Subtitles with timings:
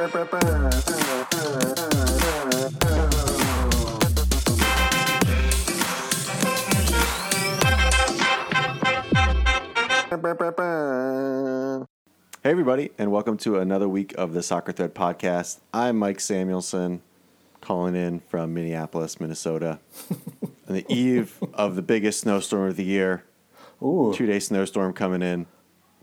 [0.00, 0.06] Hey,
[12.44, 15.58] everybody, and welcome to another week of the Soccer Thread podcast.
[15.74, 17.02] I'm Mike Samuelson,
[17.60, 19.78] calling in from Minneapolis, Minnesota,
[20.66, 23.24] on the eve of the biggest snowstorm of the year.
[23.82, 25.44] Ooh, Two day snowstorm coming in.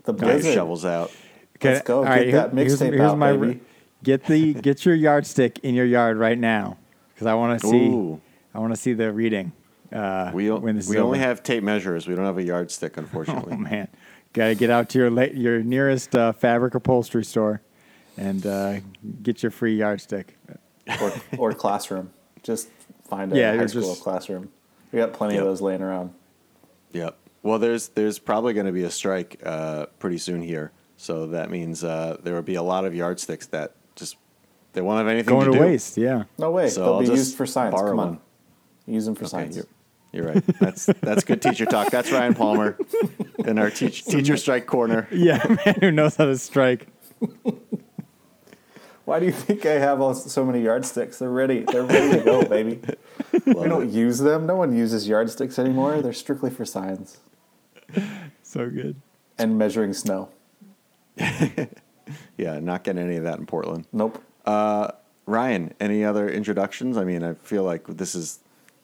[0.04, 0.54] the Got your blizzard.
[0.54, 1.10] shovels out.
[1.60, 2.04] Let's go.
[2.04, 3.60] Get that here's- mixtape here's out, my- baby.
[4.02, 6.78] Get the get your yardstick in your yard right now
[7.14, 8.20] because I want to see Ooh.
[8.54, 9.52] I want to see the reading.
[9.92, 11.26] Uh, We, when this is only over.
[11.26, 12.06] have tape measures.
[12.06, 13.54] We don't have a yardstick, unfortunately.
[13.54, 13.88] Oh man,
[14.34, 17.62] gotta get out to your la- your nearest uh, fabric upholstery store
[18.16, 18.80] and uh,
[19.22, 20.36] get your free yardstick.
[21.00, 22.10] or, or classroom.
[22.42, 22.68] Just
[23.08, 24.50] find a Yeah, high school just- classroom.
[24.92, 25.42] We got plenty Yep.
[25.42, 26.12] of those laying around.
[26.92, 27.16] Yep.
[27.42, 31.50] Well, there's there's probably going to be a strike uh, pretty soon here, so that
[31.50, 33.77] means uh, there will be a lot of yardsticks that just
[34.78, 35.64] they won't have anything Going to to do.
[35.64, 36.22] waste, yeah.
[36.38, 36.68] No way.
[36.68, 37.74] So They'll I'll be used for science.
[37.74, 38.08] borrow Come on.
[38.10, 38.20] one.
[38.86, 39.56] Use them for Okay, science.
[39.56, 39.66] you're,
[40.12, 40.44] you're right.
[40.60, 41.90] That's that's good teacher talk.
[41.90, 42.78] That's Ryan Palmer
[43.38, 45.08] in our teach, teacher strike corner.
[45.12, 46.86] Yeah, man who knows how to strike.
[49.04, 51.18] Why do you think I have all, so many yardsticks?
[51.18, 51.64] They're ready.
[51.64, 52.78] They're ready to go, baby.
[53.46, 53.90] we don't it.
[53.92, 54.46] use them.
[54.46, 56.02] No one uses yardsticks anymore.
[56.02, 57.18] They're strictly for science
[58.44, 58.94] So good.
[59.38, 60.28] and measuring snow.
[62.38, 63.86] Yeah, not getting any of that in Portland.
[63.92, 64.22] Nope.
[64.44, 64.92] Uh,
[65.26, 66.96] Ryan, any other introductions?
[66.96, 68.38] I mean, I feel like this is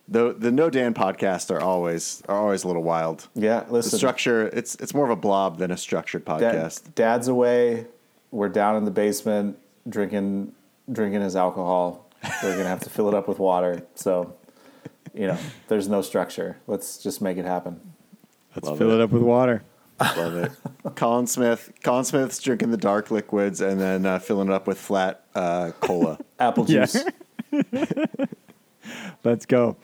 [0.09, 3.29] the the No Dan podcasts are always are always a little wild.
[3.35, 3.99] Yeah, The listen.
[3.99, 6.95] structure it's it's more of a blob than a structured Dad, podcast.
[6.95, 7.87] dad's away.
[8.31, 10.53] We're down in the basement drinking
[10.93, 12.07] drinking his alcohol.
[12.43, 13.83] We're gonna have to fill it up with water.
[13.95, 14.35] So,
[15.15, 16.59] you know, there's no structure.
[16.67, 17.81] Let's just make it happen.
[18.55, 18.95] Let's Love fill it.
[18.97, 19.01] it.
[19.01, 19.63] up with water.
[20.01, 20.53] I love it.
[20.97, 21.73] Colin Smith.
[21.83, 25.73] Colin Smith's drinking the dark liquids and then uh, filling it up with flat uh,
[25.81, 26.19] cola.
[26.39, 27.05] Apple juice.
[29.25, 29.77] Let's go.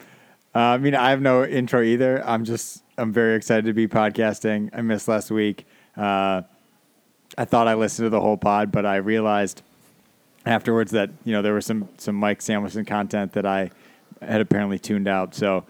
[0.55, 2.27] Uh, I mean, I have no intro either.
[2.27, 4.71] I'm just, I'm very excited to be podcasting.
[4.73, 5.67] I missed last week.
[5.97, 6.43] Uh,
[7.39, 9.63] I thought I listened to the whole pod, but I realized
[10.47, 13.71] afterwards that you know there was some some Mike Samuelson content that I
[14.21, 15.35] had apparently tuned out.
[15.35, 15.65] So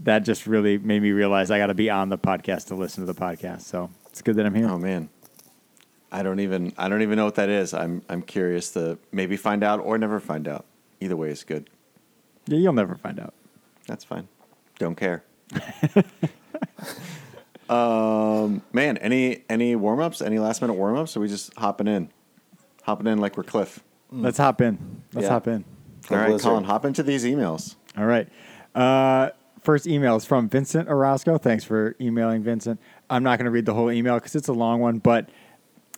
[0.00, 3.04] that just really made me realize I got to be on the podcast to listen
[3.06, 3.62] to the podcast.
[3.62, 4.68] So it's good that I'm here.
[4.68, 5.08] Oh man,
[6.12, 7.72] I don't even I don't even know what that is.
[7.74, 10.64] I'm I'm curious to maybe find out or never find out.
[11.00, 11.68] Either way is good.
[12.46, 13.34] Yeah, you'll never find out.
[13.86, 14.28] That's fine.
[14.78, 15.24] Don't care.
[17.68, 20.20] um, man, any any warm ups?
[20.22, 21.16] Any last minute warm ups?
[21.16, 22.10] Are we just hopping in,
[22.84, 23.80] hopping in like we're Cliff.
[24.10, 25.02] Let's hop in.
[25.12, 25.32] Let's Yeah.
[25.32, 25.64] hop in.
[26.10, 26.48] All right, blizzard.
[26.48, 27.74] Colin, hop into these emails.
[27.98, 28.28] All right.
[28.74, 29.30] Uh,
[29.66, 31.38] first email is from Vincent Orozco.
[31.38, 32.80] Thanks for emailing, Vincent.
[33.10, 35.28] I'm not going to read the whole email because it's a long one, but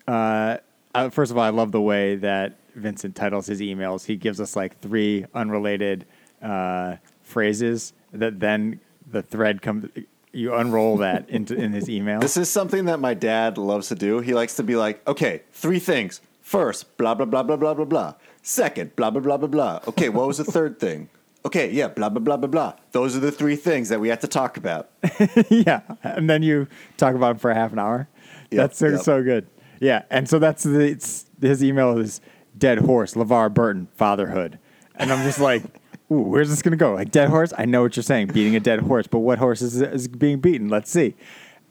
[0.08, 0.56] uh,
[0.94, 4.06] uh, first of all, I love the way that Vincent titles his emails.
[4.06, 6.06] He gives us like three unrelated
[6.40, 9.90] uh, phrases that then the thread comes.
[10.32, 12.20] You unroll that into in his email.
[12.20, 14.20] This is something that my dad loves to do.
[14.20, 16.22] He likes to be like, okay, three things.
[16.40, 18.14] First, blah, blah, blah, blah, blah, blah, blah.
[18.40, 19.80] Second, blah, blah, blah, blah, blah.
[19.88, 21.10] Okay, what was the third thing?
[21.48, 22.74] Okay, yeah, blah, blah, blah, blah, blah.
[22.92, 24.90] Those are the three things that we have to talk about.
[25.48, 28.06] yeah, and then you talk about them for half an hour.
[28.50, 29.00] Yep, that's so, yep.
[29.00, 29.46] so good.
[29.80, 32.20] Yeah, and so that's the it's, his email is
[32.58, 34.58] dead horse LeVar Burton fatherhood,
[34.96, 35.62] and I'm just like,
[36.12, 36.92] ooh, where's this gonna go?
[36.92, 37.54] Like dead horse?
[37.56, 40.40] I know what you're saying, beating a dead horse, but what horse is, is being
[40.40, 40.68] beaten?
[40.68, 41.14] Let's see.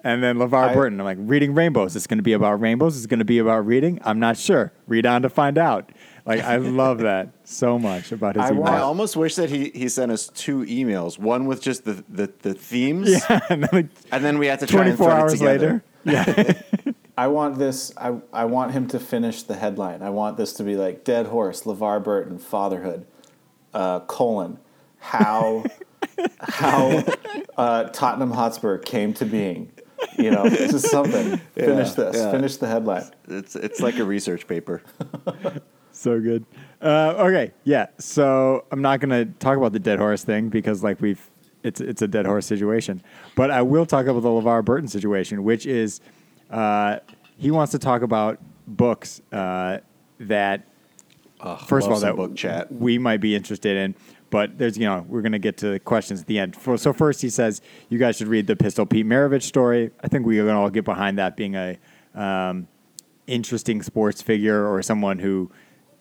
[0.03, 1.95] And then LeVar I- Burton, I'm like, reading rainbows.
[1.95, 2.97] It's going to be about rainbows.
[2.97, 3.99] It's going to be about reading.
[4.03, 4.71] I'm not sure.
[4.87, 5.91] Read on to find out.
[6.27, 8.65] Like, I love that so much about his I email.
[8.65, 12.29] I almost wish that he, he sent us two emails, one with just the, the,
[12.41, 15.41] the themes, yeah, and then like and then we had to 24 thread it hours
[15.41, 15.83] later.
[16.03, 16.53] Yeah.
[17.17, 17.91] I want this.
[17.97, 20.01] I, I want him to finish the headline.
[20.01, 23.05] I want this to be like Dead Horse, LeVar Burton, Fatherhood,
[23.73, 24.59] uh, colon,
[24.99, 25.65] how
[26.39, 27.03] how
[27.57, 29.71] uh, Tottenham Hotspur came to being.
[30.17, 31.37] You know, just something.
[31.55, 32.15] Finish this.
[32.15, 32.31] yeah.
[32.31, 33.05] Finish the headline.
[33.27, 34.81] It's, it's like a research paper.
[35.97, 36.45] So good.
[36.81, 37.87] Uh, okay, yeah.
[37.97, 41.29] So I'm not gonna talk about the dead horse thing because like we've
[41.63, 43.01] it's it's a dead horse situation,
[43.35, 46.01] but I will talk about the LeVar Burton situation, which is
[46.51, 46.99] uh,
[47.37, 49.79] he wants to talk about books uh,
[50.19, 50.67] that
[51.65, 52.71] first of all that book chat.
[52.71, 53.95] we might be interested in.
[54.29, 56.53] But there's, you know, we're going to get to the questions at the end.
[56.53, 59.91] For, so first, he says you guys should read the Pistol Pete Maravich story.
[60.03, 61.77] I think we can all get behind that being a
[62.13, 62.67] um,
[63.25, 65.49] interesting sports figure or someone who,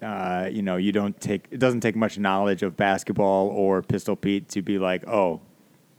[0.03, 1.47] uh, you know, you don't take.
[1.51, 5.41] It doesn't take much knowledge of basketball or Pistol Pete to be like, oh,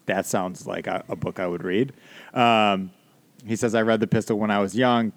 [0.05, 1.93] that sounds like a, a book I would read.
[2.33, 2.91] Um,
[3.45, 5.13] he says I read the Pistol when I was young.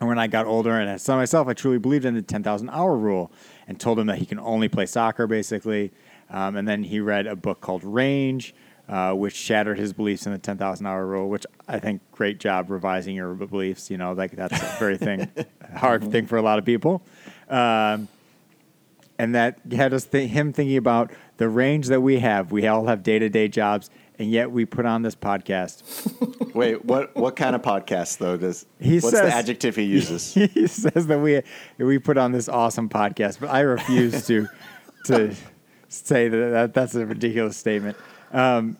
[0.00, 2.70] And when I got older and I saw myself, I truly believed in the 10,000
[2.70, 3.30] hour rule
[3.68, 5.92] and told him that he can only play soccer, basically.
[6.30, 8.54] Um, and then he read a book called Range,
[8.88, 12.70] uh, which shattered his beliefs in the 10,000 hour rule, which I think great job
[12.70, 13.90] revising your beliefs.
[13.90, 15.30] You know, like that's a very thing,
[15.76, 17.02] hard thing for a lot of people.
[17.50, 18.08] Um,
[19.18, 22.52] and that had us th- him thinking about the range that we have.
[22.52, 26.54] We all have day to day jobs, and yet we put on this podcast.
[26.54, 28.36] Wait, what what kind of podcast though?
[28.38, 30.32] Does He what's says- the adjective he uses?
[30.54, 31.42] he says that we
[31.78, 34.48] we put on this awesome podcast, but I refuse to
[35.04, 35.34] to
[35.88, 37.96] say that, that that's a ridiculous statement.
[38.32, 38.76] Um,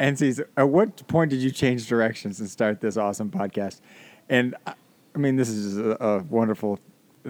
[0.00, 3.80] and says, at what point did you change directions and start this awesome podcast?
[4.28, 4.74] And I
[5.14, 6.80] I mean, this is a, a wonderful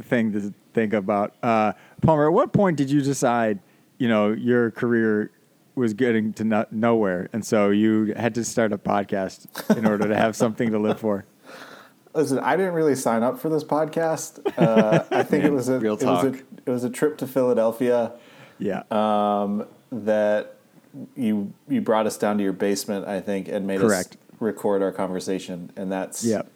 [0.02, 1.35] thing to think about.
[1.43, 3.61] Uh, Palmer, at what point did you decide,
[3.99, 5.31] you know, your career
[5.75, 10.06] was getting to no- nowhere, and so you had to start a podcast in order
[10.08, 11.25] to have something to live for?
[12.14, 14.38] Listen, I didn't really sign up for this podcast.
[14.56, 16.43] Uh, I think it was a Real it was a talk.
[16.64, 18.12] it was a trip to Philadelphia
[18.61, 18.82] Yeah.
[18.93, 20.55] um, that
[21.17, 24.12] you you brought us down to your basement, I think, and made Correct.
[24.12, 26.49] us record our conversation, and that's Yep.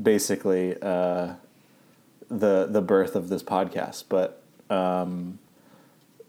[0.00, 1.34] basically uh,
[2.28, 4.04] the the birth of this podcast.
[4.08, 5.38] But um,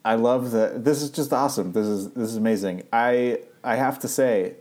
[0.04, 0.84] I love that.
[0.84, 1.74] This is just awesome.
[1.74, 2.84] This is this is amazing.
[2.92, 4.56] I I have to say,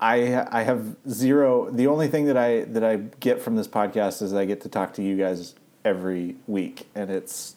[0.00, 1.70] I I have zero.
[1.70, 4.68] The only thing that I that I get from this podcast is I get to
[4.68, 7.56] talk to you guys every week, and it's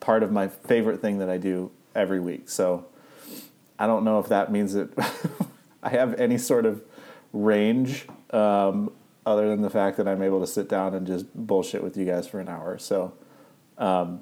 [0.00, 2.48] part of my favorite thing that I do every week.
[2.48, 2.86] So
[3.78, 4.90] I don't know if that means that
[5.82, 6.82] I have any sort of
[7.32, 8.90] range um,
[9.26, 12.04] other than the fact that I'm able to sit down and just bullshit with you
[12.04, 12.78] guys for an hour.
[12.78, 13.14] So
[13.76, 14.20] um,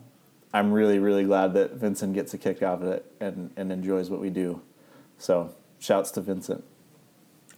[0.52, 4.10] I'm really, really glad that Vincent gets a kick out of it and, and enjoys
[4.10, 4.62] what we do.
[5.18, 6.64] So shouts to Vincent.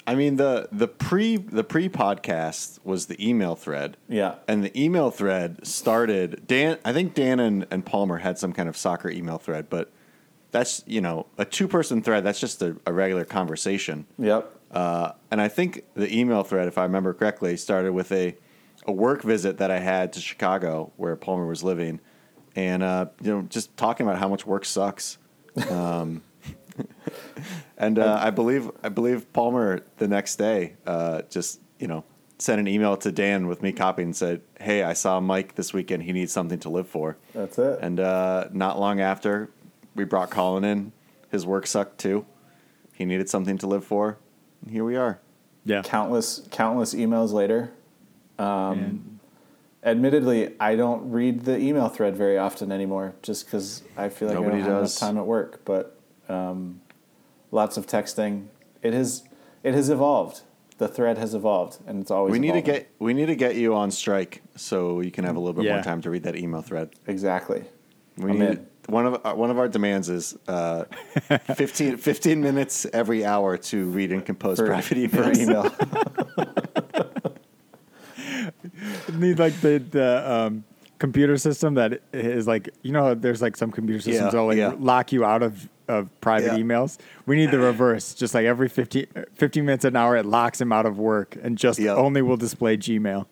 [0.06, 3.98] I mean the the pre the pre podcast was the email thread.
[4.08, 4.36] Yeah.
[4.48, 8.70] And the email thread started Dan I think Dan and, and Palmer had some kind
[8.70, 9.92] of soccer email thread, but
[10.50, 14.06] that's you know, a two person thread, that's just a, a regular conversation.
[14.18, 14.57] Yep.
[14.70, 18.36] Uh, and I think the email thread, if I remember correctly, started with a,
[18.86, 22.00] a work visit that I had to Chicago where Palmer was living,
[22.54, 25.18] and uh, you know just talking about how much work sucks.
[25.70, 26.22] Um,
[27.78, 32.04] and uh, I believe I believe Palmer the next day uh, just you know
[32.38, 35.72] sent an email to Dan with me copying and said, "Hey, I saw Mike this
[35.72, 36.02] weekend.
[36.02, 37.78] He needs something to live for." That's it.
[37.80, 39.50] And uh, not long after,
[39.94, 40.92] we brought Colin in.
[41.30, 42.26] His work sucked too.
[42.92, 44.18] He needed something to live for.
[44.62, 45.20] And here we are.
[45.64, 45.82] Yeah.
[45.82, 47.72] countless countless emails later.
[48.38, 49.20] Um,
[49.84, 54.36] admittedly, I don't read the email thread very often anymore, just because I feel like
[54.36, 55.00] Nobody I don't have does.
[55.02, 55.64] enough time at work.
[55.64, 56.80] But um,
[57.50, 58.46] lots of texting.
[58.82, 59.24] It has
[59.62, 60.42] it has evolved.
[60.78, 62.30] The thread has evolved, and it's always.
[62.32, 65.36] We need to get we need to get you on strike so you can have
[65.36, 65.74] a little bit Yeah.
[65.74, 66.90] more time to read that email thread.
[67.06, 67.64] exactly.
[68.16, 68.66] We I'm need in.
[68.88, 70.84] One of uh, one of our demands is uh,
[71.54, 75.38] 15, 15 minutes every hour to read and compose For, private emails.
[75.38, 75.70] email.
[79.18, 80.64] need like the the um,
[80.98, 84.56] computer system that is like you know there's like some computer systems Yeah, that'll like
[84.56, 84.74] yeah.
[84.78, 86.62] lock you out of of private Yeah.
[86.64, 86.98] emails.
[87.26, 88.12] We need the reverse.
[88.14, 91.56] Just like every 15, 15 minutes an hour, it locks him out of work and
[91.56, 91.94] just Yeah.
[91.94, 93.24] only will display Gmail.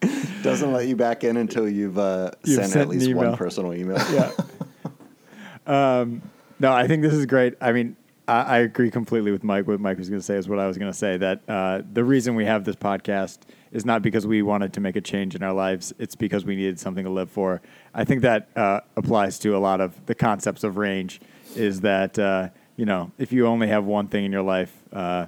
[0.42, 3.74] Doesn't let you back in until you've, uh, You've sent, sent at least one personal
[3.74, 3.98] email.
[4.12, 4.30] Yeah.
[5.66, 6.22] um,
[6.60, 7.54] no, I think this is great.
[7.60, 9.66] I mean, I, I agree completely with Mike.
[9.66, 11.16] What Mike was going to say is what I was going to say.
[11.16, 13.38] That uh, the reason we have this podcast
[13.72, 15.92] is not because we wanted to make a change in our lives.
[15.98, 17.60] It's because we needed something to live for.
[17.94, 21.20] I think that uh, applies to a lot of the concepts of range.
[21.56, 25.26] Is that uh, you know if you only have one thing in your life, uh,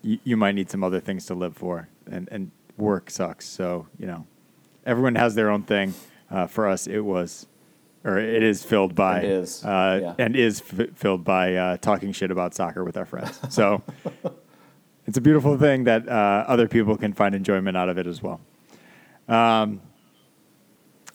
[0.00, 2.50] you, you might need some other things to live for, and and
[2.82, 3.46] work sucks.
[3.46, 4.26] So you know,
[4.84, 5.94] everyone has their own thing.
[6.30, 7.46] Uh, for us, it was,
[8.04, 10.14] or it is filled by, is, uh, yeah.
[10.18, 13.38] and is f- filled by uh, talking shit about soccer with our friends.
[13.50, 13.82] So
[15.06, 18.22] it's a beautiful thing that uh, other people can find enjoyment out of it as
[18.22, 18.40] well.
[19.28, 19.82] Um,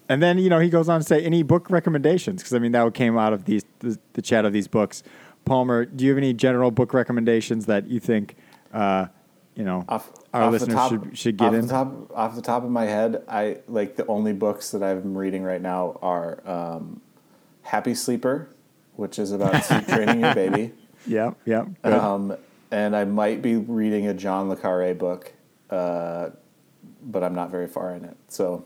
[0.10, 2.72] and then you know he goes on to say any book recommendations because I mean
[2.72, 5.04] that came out of these the, the chat of these books.
[5.46, 8.36] Palmer, do you have any general book recommendations that you think
[8.74, 9.08] uh,
[9.56, 11.62] you know off, our off the listeners top, should should get off in?
[11.62, 15.18] The top, off the top of my head, I like the only books that I'm
[15.18, 17.02] reading right now are um,
[17.64, 18.50] Happy Sleeper,
[18.96, 20.72] which is about training your baby,
[21.06, 21.66] Yeah, yeah.
[21.84, 22.36] um,
[22.72, 25.34] and I might be reading a John le Carre book,
[25.70, 26.30] uh,
[27.02, 28.18] but I'm not very far in it.
[28.28, 28.66] So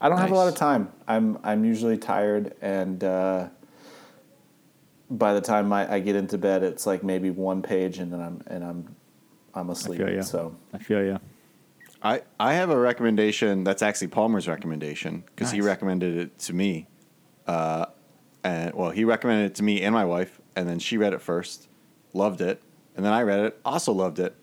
[0.00, 0.90] I don't have a lot of time.
[1.06, 3.48] I'm I'm usually tired, and uh,
[5.10, 8.20] by the time I, I get into bed, it's like maybe one page, and then
[8.20, 8.96] I'm and I'm
[9.54, 9.98] I'm asleep.
[9.98, 10.22] feel ya.
[10.22, 11.18] So I feel you.
[12.02, 16.86] I, I have a recommendation that's actually Palmer's recommendation because he recommended it to me.
[17.46, 17.86] Uh,
[18.42, 21.20] and well, he recommended it to me and my wife, and then she read it
[21.20, 21.68] first,
[22.14, 22.62] loved it,
[22.96, 24.34] and then I read it, also loved it.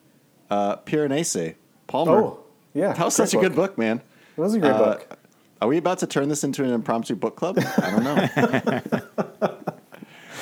[0.52, 1.56] Uh, Piranesi,
[1.88, 2.12] Palmer.
[2.24, 2.40] oh
[2.76, 4.02] yeah, that was great such a good book, man.
[4.38, 5.18] It was a great Uh, book.
[5.60, 7.58] Are we about to turn this into an impromptu book club?
[7.58, 9.58] I don't know.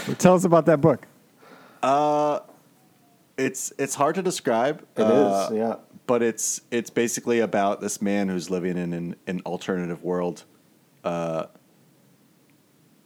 [0.17, 1.07] Tell us about that book.
[3.37, 4.85] It's it's hard to describe.
[4.95, 5.75] It is, uh, yeah.
[6.07, 10.43] but it's it's basically about this man who's living in an, an alternative world.
[11.03, 11.47] Uh,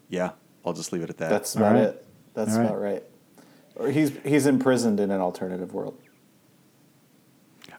[0.08, 0.32] yeah,
[0.66, 1.30] I'll just leave it at that.
[1.30, 1.84] That's about right.
[1.84, 2.06] it.
[2.34, 2.66] That's All right.
[2.66, 3.04] about right.
[3.76, 5.98] Or he's he's imprisoned in an alternative world.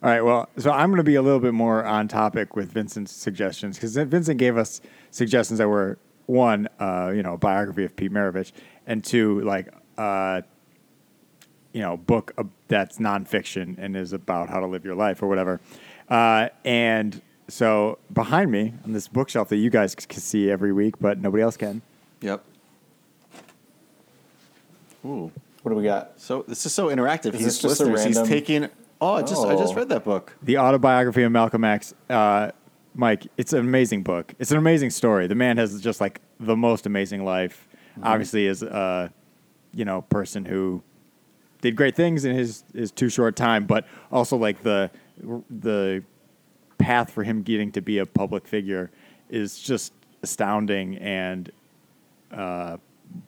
[0.03, 0.23] All right.
[0.23, 3.77] Well, so I'm going to be a little bit more on topic with Vincent's suggestions
[3.77, 4.81] because Vincent gave us
[5.11, 8.53] suggestions that were one, uh, you know, biography of Pete Maravich,
[8.87, 10.41] and two, like, uh,
[11.73, 15.29] you know, book uh, that's nonfiction and is about how to live your life or
[15.29, 15.61] whatever.
[16.09, 20.97] Uh, and so behind me on this bookshelf that you guys can see every week,
[21.01, 21.83] but nobody else can.
[22.21, 22.45] yep.
[25.05, 25.31] Ooh,
[25.63, 26.13] What do we got?
[26.21, 27.29] so this is so interactive.
[27.35, 28.17] Is He's this just a listeners.
[28.19, 28.69] He's taking.
[29.01, 29.77] Oh, I just I just Oh.
[29.77, 30.37] read that book.
[30.43, 31.95] The autobiography of Malcolm X.
[32.11, 32.51] Uh,
[32.95, 34.35] Mike, it's an amazing book.
[34.39, 35.27] It's an amazing story.
[35.27, 37.67] The man has just like the most amazing life.
[38.03, 39.11] Obviously, is a
[39.73, 40.83] you know person who
[41.61, 44.91] did great things in his his too short time, but also like the
[45.51, 46.03] the
[46.79, 48.91] path for him getting to be a public figure
[49.29, 51.51] is just astounding and
[52.33, 52.77] uh,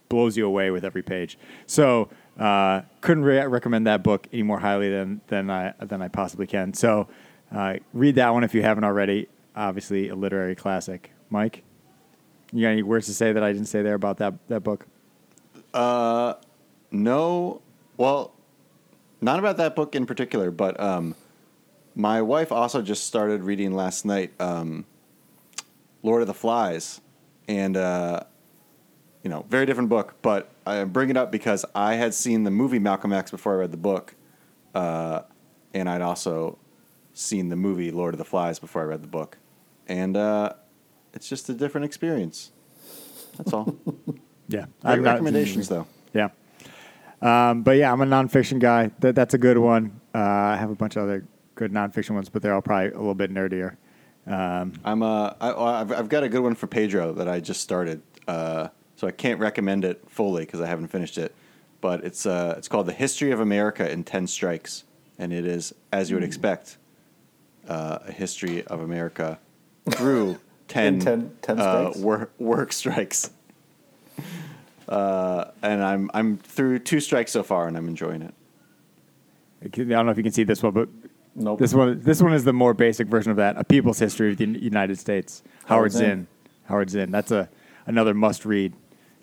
[0.09, 1.39] blows you away with every page.
[1.67, 2.09] So
[2.39, 6.47] uh, couldn't re- recommend that book any more highly than than I than I possibly
[6.47, 6.75] can.
[6.75, 7.09] So
[7.55, 9.29] uh, read that one if you haven't already.
[9.55, 11.13] Obviously, a literary classic.
[11.29, 11.63] Mike,
[12.53, 14.87] you got any words to say that I didn't say there about that that book?
[15.75, 16.35] Uh,
[16.91, 17.63] No,
[17.97, 18.33] well,
[19.21, 21.15] not about that book in particular, but um,
[21.95, 24.85] my wife also just started reading last night um,
[26.03, 27.01] Lord of the Flies,
[27.49, 28.21] and uh,
[29.23, 30.15] you know, very different book.
[30.23, 33.57] But I bring it up because I had seen the movie Malcolm X before I
[33.57, 34.15] read the book,
[34.75, 35.23] uh,
[35.75, 36.59] and I'd also
[37.15, 39.39] seen the movie Lord of the Flies before I read the book,
[39.87, 40.55] and uh,
[41.15, 42.51] it's just a different experience.
[43.37, 43.77] That's all.
[44.49, 45.87] Yeah, Great recommendations, though.
[46.13, 46.29] Yeah.
[47.23, 48.91] Um, but yeah, I'm a nonfiction guy.
[48.99, 50.01] That, that's a good one.
[50.15, 51.25] Uh, I have a bunch of other
[51.55, 53.77] good nonfiction ones, but they're all probably a little bit nerdier.
[54.27, 57.61] Um, I'm uh, I, I've I've got a good one for Pedro that I just
[57.61, 58.03] started.
[58.29, 61.35] Uh, so I can't recommend it fully because I haven't finished it.
[61.81, 64.85] But it's uh, it's called The History of America in Ten Strikes,
[65.19, 66.79] and it is, as you would expect,
[67.69, 69.39] uh, a history of America
[69.91, 70.39] through
[70.69, 71.99] ten, In 10 10 uh, strikes?
[71.99, 73.31] work work strikes.
[74.93, 78.35] Uh, and I'm I'm through two strikes so far, and I'm enjoying it.
[79.65, 80.91] I don't know if you can see this one, but
[81.35, 81.59] Nope.
[81.59, 83.57] this one this one is the more basic version of that.
[83.57, 85.43] A People's History of the United States.
[85.65, 86.01] Howard Howard Zinn.
[86.01, 86.27] Zinn.
[86.65, 87.11] Howard Zinn.
[87.11, 87.49] That's a
[87.87, 88.75] another must read,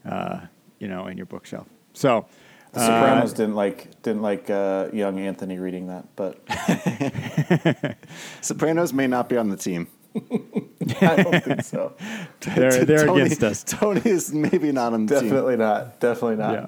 [0.05, 0.39] uh,
[0.79, 1.67] you know, in your bookshelf.
[1.93, 2.25] So.
[2.71, 6.39] The Sopranos didn't like didn't like uh, young Anthony reading that, but
[8.41, 9.87] Sopranos may not be on the team.
[11.01, 11.93] I don't think so.
[12.41, 13.63] They're- they're Tony- against us.
[13.63, 15.29] Tony is maybe not on the team.
[15.29, 15.99] Definitely not.
[15.99, 16.53] Definitely not.
[16.53, 16.67] Yeah.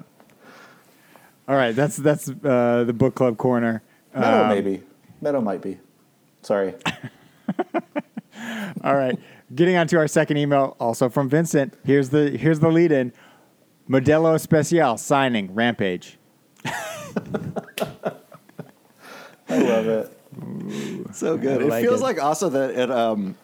[1.48, 3.82] All right, that's that's uh, the book club corner.
[4.14, 4.82] Meadow Um, maybe.
[5.20, 5.78] Meadow might be.
[6.42, 6.74] Sorry.
[8.84, 9.18] All right,
[9.54, 11.74] getting on to our second email, also from Vincent.
[11.84, 13.12] Here's the here's the lead in.
[13.88, 16.18] Modelo Especial signing Rampage.
[16.64, 16.72] I
[19.48, 20.18] love it.
[21.12, 21.62] So good.
[21.62, 22.04] I it like feels it.
[22.04, 23.36] like also that it um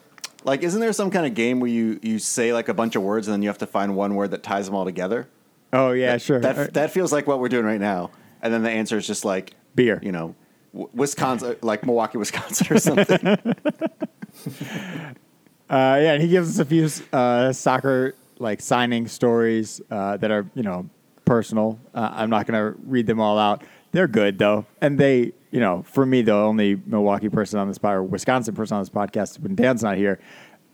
[0.45, 3.03] like isn't there some kind of game where you you say like a bunch of
[3.03, 5.29] words and then you have to find one word that ties them all together?
[5.73, 6.41] Oh yeah, sure.
[6.41, 8.11] That that feels like what we're doing right now.
[8.43, 10.01] And then the answer is just like Beer.
[10.03, 10.35] you know,
[10.73, 13.39] Wisconsin like Milwaukee, Wisconsin or something.
[15.71, 20.31] Uh, yeah, and he gives us a few uh, soccer like signing stories uh, that
[20.31, 20.89] are you know
[21.27, 21.79] personal.
[21.95, 23.63] Uh, I'm not going to read them all out.
[23.93, 27.79] They're good though, and they you know for me the only Milwaukee person on this
[27.79, 30.19] pod or Wisconsin person on this podcast when Dan's not here.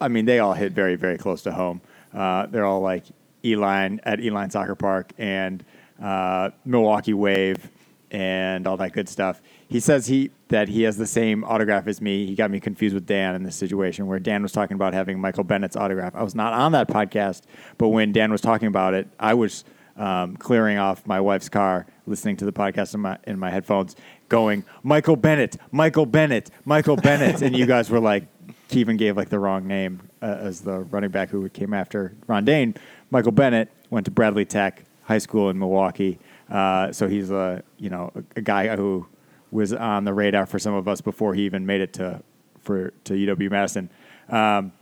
[0.00, 1.80] I mean, they all hit very very close to home.
[2.12, 3.04] Uh, they're all like
[3.42, 5.64] Uihlein at Uihlein Soccer Park and
[6.02, 7.70] uh, Milwaukee Wave
[8.10, 9.42] and all that good stuff.
[9.68, 12.26] He says he that he has the same autograph as me.
[12.26, 15.20] He got me confused with Dan in this situation where Dan was talking about having
[15.20, 16.14] Michael Bennett's autograph.
[16.14, 17.42] I was not on that podcast,
[17.76, 19.64] but when Dan was talking about it, I was
[19.96, 23.96] um, clearing off my wife's car, listening to the podcast in my in my headphones,
[24.28, 28.26] going Michael Bennett, Michael Bennett, Michael Bennett, and you guys were like,
[28.72, 32.44] even gave like the wrong name uh, as the running back who came after Ron
[32.44, 32.74] Dayne.
[33.10, 36.18] Michael Bennett went to Bradley Tech High School in Milwaukee.
[36.50, 39.06] Uh, so he's a you know a, guy who
[39.50, 42.22] was on the radar for some of us before he even made it to
[42.60, 43.90] for to UW Madison.
[44.28, 44.72] Um,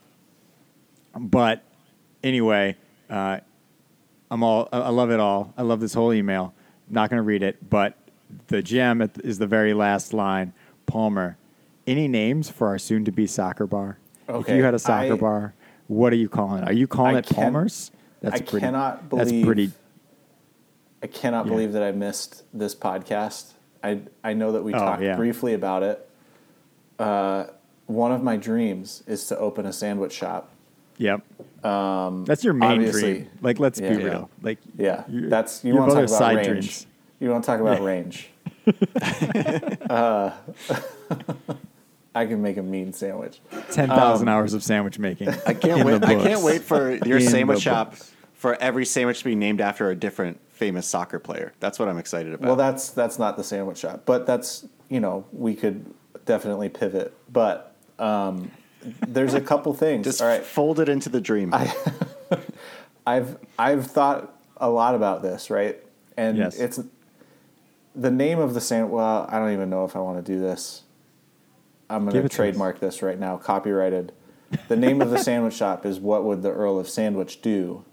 [1.15, 1.63] but
[2.25, 2.77] anyway,
[3.11, 3.39] uh,
[4.31, 5.53] I'm all I I love it all.
[5.57, 6.55] I love this whole email.
[6.89, 7.97] I'm not going to read it, but
[8.49, 10.53] the gem is the very last line.
[10.87, 11.37] Palmer,
[11.87, 13.99] any names for our soon-to-be soccer bar?
[14.29, 15.55] If you had a soccer I- bar,
[15.89, 16.69] what are you calling it?
[16.69, 17.91] Are you calling I it can- Palmer's?
[18.25, 19.27] I cannot believe.
[19.29, 19.73] That's pretty.
[21.03, 21.51] I cannot Yeah.
[21.53, 23.53] believe that I missed this podcast.
[23.83, 25.17] I I know that we Oh, talked yeah.
[25.17, 26.09] briefly about it.
[26.99, 27.47] Uh,
[27.87, 30.51] one of my dreams is to open a sandwich shop.
[30.99, 31.23] Yep.
[31.65, 33.27] Um, That's your main dream.
[33.41, 33.97] Like, let's Yeah.
[33.97, 34.31] be real.
[34.41, 36.47] Like, Yeah, that's you want to talk about side range.
[36.49, 36.87] dreams.
[37.23, 38.31] You want to talk about range.
[39.89, 40.33] uh,
[42.17, 43.41] I can make a mean sandwich.
[43.71, 45.29] Ten thousand Um, hours of sandwich making.
[45.47, 46.01] I can't in wait.
[46.01, 48.11] the I can't wait for your In sandwich shop books.
[48.35, 51.53] for every sandwich to be named after a different famous soccer player.
[51.61, 52.47] That's what I'm excited about.
[52.47, 55.95] Well, that's that's not the sandwich shop, but that's you know we could
[56.27, 57.15] definitely pivot.
[57.33, 58.51] But um,
[59.07, 60.05] there's a couple things.
[60.07, 61.55] just All right, fold it into the dream.
[63.07, 65.79] I've I've thought a lot about this, right?
[66.17, 66.59] And Yes.
[66.59, 66.81] it's
[67.95, 68.93] the name of the sandwich.
[68.93, 70.83] Well, I don't even know if I want to do this.
[71.91, 72.35] I'm going to it to us.
[72.35, 74.13] trademark this right now, copyrighted.
[74.69, 77.85] The name of the sandwich shop is "What Would the Earl of Sandwich Do?"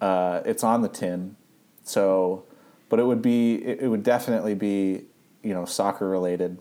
[0.00, 1.36] Uh, it's on the tin,
[1.82, 2.44] so,
[2.88, 5.04] but it would be it, it would definitely be
[5.42, 6.58] you know soccer related.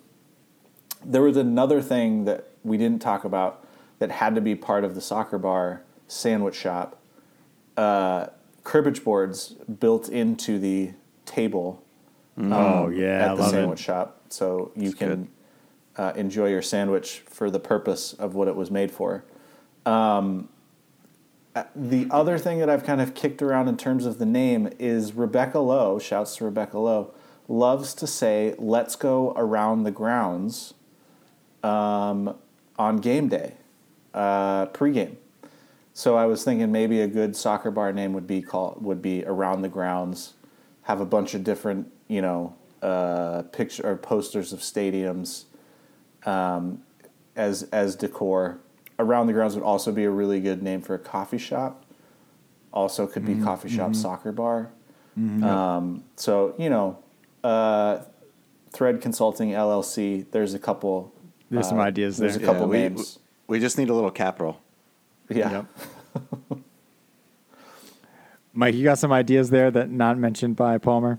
[1.03, 3.65] There was another thing that we didn't talk about
[4.00, 7.01] that had to be part of the soccer bar sandwich shop.
[7.77, 8.27] Uh,
[8.63, 10.91] cribbage boards built into the
[11.25, 11.84] table
[12.39, 13.84] Oh yeah, I at the love sandwich it.
[13.84, 15.29] shop, so you That's can
[15.98, 19.25] uh, enjoy your sandwich for the purpose of what it was made for.
[19.86, 20.50] Um,
[21.55, 24.69] uh, the other thing that I've kind of kicked around in terms of the name
[24.79, 26.00] is Rebecca Lowe.
[26.00, 27.13] Shouts to Rebecca Lowe.
[27.48, 30.74] Loves to say, "Let's go around the grounds."
[31.62, 32.36] Um,
[32.77, 33.55] on game day,
[34.14, 35.18] uh, pregame.
[35.94, 39.25] So I was thinking maybe a good soccer bar name would be called would be
[39.25, 40.35] around the grounds,
[40.83, 45.45] have a bunch of different you know uh, picture or posters of stadiums
[46.25, 46.81] um,
[47.37, 48.59] as as decor.
[48.98, 51.85] Around the grounds would also be a really good name for a coffee shop.
[52.74, 54.72] Also could be coffee shop soccer bar.
[55.17, 57.00] Um, so you know,
[57.43, 58.00] uh,
[58.72, 60.25] Thread Consulting LLC.
[60.31, 61.13] There's a couple.
[61.50, 62.43] There's some uh, ideas There's there.
[62.43, 63.19] a couple we, names.
[63.48, 64.61] we just need a little capital.
[65.29, 65.63] Yeah.
[66.19, 66.59] Yep.
[68.53, 71.17] Mike, you got some ideas there that not mentioned by Palmer?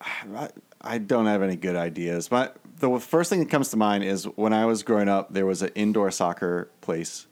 [0.36, 0.48] I,
[0.80, 2.28] I don't have any good ideas.
[2.28, 5.46] But the first thing that comes to mind is when I was growing up, there
[5.46, 7.26] was an indoor soccer place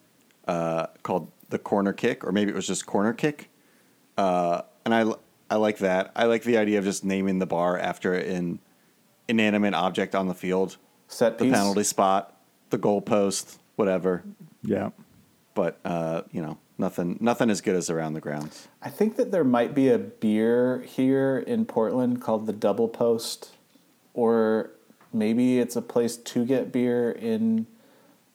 [0.47, 3.51] uh, called the Corner Kick, or maybe it was just Corner Kick.
[4.17, 5.05] Uh, and I,
[5.51, 6.13] I like that.
[6.15, 8.59] I like the idea of just naming the bar after an
[9.29, 10.77] inanimate object on the field,
[11.07, 12.37] Set the penalty spot,
[12.71, 14.25] the goalpost, whatever.
[14.63, 14.91] Yeah.
[15.59, 18.69] But uh, you know, nothing, nothing as good as around the grounds.
[18.81, 23.51] I think that there might be a beer here in Portland called the Double Post,
[24.15, 24.71] or
[25.13, 27.67] maybe it's a place to get beer in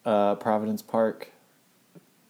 [0.03, 1.29] uh, Providence Park.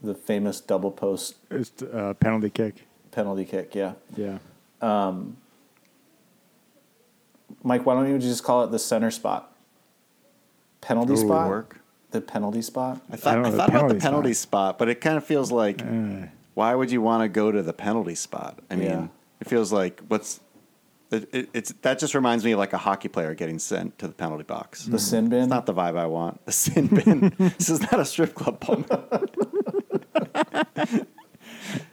[0.03, 2.85] The famous Double Post It's uh, penalty kick.
[3.09, 3.73] penalty kick.
[3.73, 4.37] Yeah, Yeah.
[7.63, 7.83] Mike.
[7.83, 9.51] Why don't you just call it the center spot?
[10.81, 11.17] Penalty Ooh.
[11.17, 11.49] spot.
[11.49, 11.79] Work.
[12.13, 13.01] The penalty spot.
[13.11, 14.77] I thought, don't I know, the about the penalty penalty spot.
[14.77, 17.73] but it kind of feels like Uh, why would you want to go to the
[17.73, 18.59] penalty spot?
[18.69, 19.07] I mean, Yeah.
[19.41, 20.39] it feels like what's
[21.11, 24.07] it, it, it's that just reminds me of like a hockey player getting sent to
[24.07, 24.85] the penalty box.
[24.85, 25.41] The sin bin.
[25.41, 26.43] It's not the vibe I want.
[26.45, 27.33] The sin bin.
[27.57, 28.83] this is not a strip club, Paul.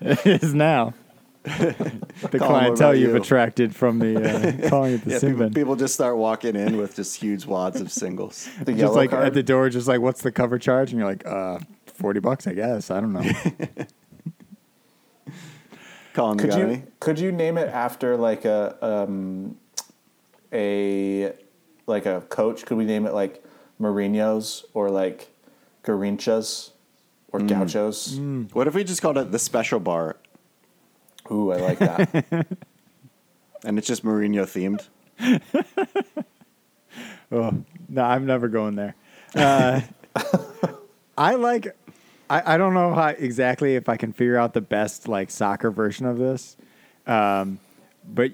[0.01, 0.95] it is now.
[1.45, 1.75] the
[2.21, 3.17] Colin, clientele about you've you?
[3.17, 4.17] attracted from the
[4.65, 7.81] uh, calling it the Yeah, people, people just start walking in with just huge wads
[7.81, 8.49] of singles.
[8.63, 9.25] the Just like card.
[9.27, 10.91] at the door, just like, what's the cover charge?
[10.91, 12.91] And you're like, uh, 40 bucks, I guess.
[12.91, 13.23] I don't know.
[16.13, 19.57] Colin, could got you could you name it after like a um,
[20.53, 21.33] a
[21.87, 22.67] like a coach?
[22.67, 23.43] Could we name it like
[23.81, 25.29] Mourinho's or like
[25.85, 26.71] Garrinchas
[27.33, 28.19] or Gauchos?
[28.53, 30.17] What if we just called it the special bar
[31.31, 32.25] Ooh, I like that.
[33.65, 34.89] and it's just Mourinho themed?
[37.33, 38.97] Oh, no, I'm never going there.
[39.35, 39.81] Uh,
[41.19, 41.77] I like.
[42.29, 45.71] I, I don't know how exactly if I can figure out the best like soccer
[45.71, 46.57] version of this,
[47.07, 47.61] um,
[48.05, 48.33] but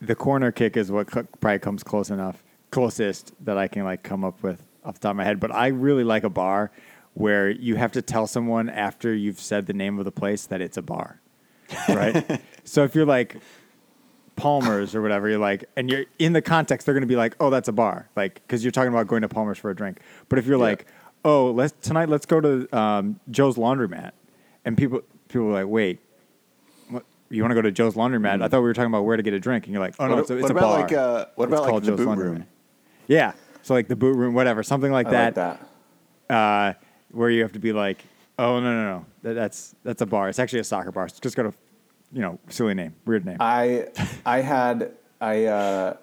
[0.00, 4.02] the corner kick is what co- probably comes close enough, closest that I can like
[4.02, 5.40] come up with off the top of my head.
[5.40, 6.70] But I really like a bar
[7.14, 10.60] where you have to tell someone after you've said the name of the place that
[10.60, 11.20] it's a bar,
[11.88, 12.40] right?
[12.64, 13.36] so if you're like
[14.36, 17.36] Palmer's or whatever, you're like, and you're in the context, they're going to be like,
[17.40, 20.00] oh, that's a bar, like because you're talking about going to Palmer's for a drink.
[20.28, 20.64] But if you're Yeah.
[20.64, 20.86] like,
[21.24, 24.10] oh, let's tonight, let's go to um, Joe's Laundromat,
[24.64, 26.00] and people people are like, wait,
[26.88, 28.42] what, you want to go to Joe's Laundromat?
[28.42, 30.06] I thought we were talking about where to get a drink, and you're like, oh
[30.08, 30.80] no, What- it's a, it's a about, bar.
[30.80, 32.18] like, uh, what It's about, like, the Joe's boot Laundromat.
[32.18, 32.46] room?
[33.06, 35.58] Yeah, so like the boot room, whatever, something like I that, like
[36.28, 36.34] that.
[36.34, 36.72] Uh,
[37.12, 38.04] where you have to be like,
[38.38, 40.28] oh no no no, that, that's that's a bar.
[40.28, 41.08] It's actually a soccer bar.
[41.08, 41.54] So just got a,
[42.12, 43.36] you know, silly name, weird name.
[43.40, 43.88] I
[44.26, 45.96] I had I uh,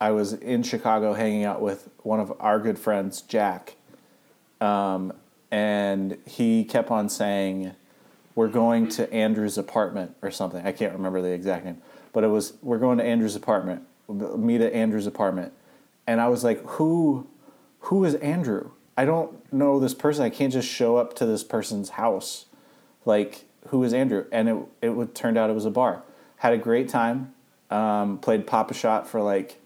[0.00, 3.76] I was in Chicago hanging out with one of our good friends, Jack,
[4.60, 5.12] um,
[5.50, 7.72] and he kept on saying,
[8.34, 10.66] "We're going to Andrew's apartment" or something.
[10.66, 11.80] I can't remember the exact name,
[12.12, 13.82] but it was we're going to Andrew's apartment.
[14.08, 15.52] Meet at Andrew's apartment,
[16.06, 17.26] and I was like, "Who,
[17.80, 18.70] who is Andrew?
[18.96, 20.24] I don't know this person.
[20.24, 22.46] I can't just show up to this person's house."
[23.04, 24.26] like who is Andrew?
[24.32, 26.02] And it it would turned out it was a bar.
[26.36, 27.34] Had a great time.
[27.70, 29.60] Um, played Pop-A-Shot for like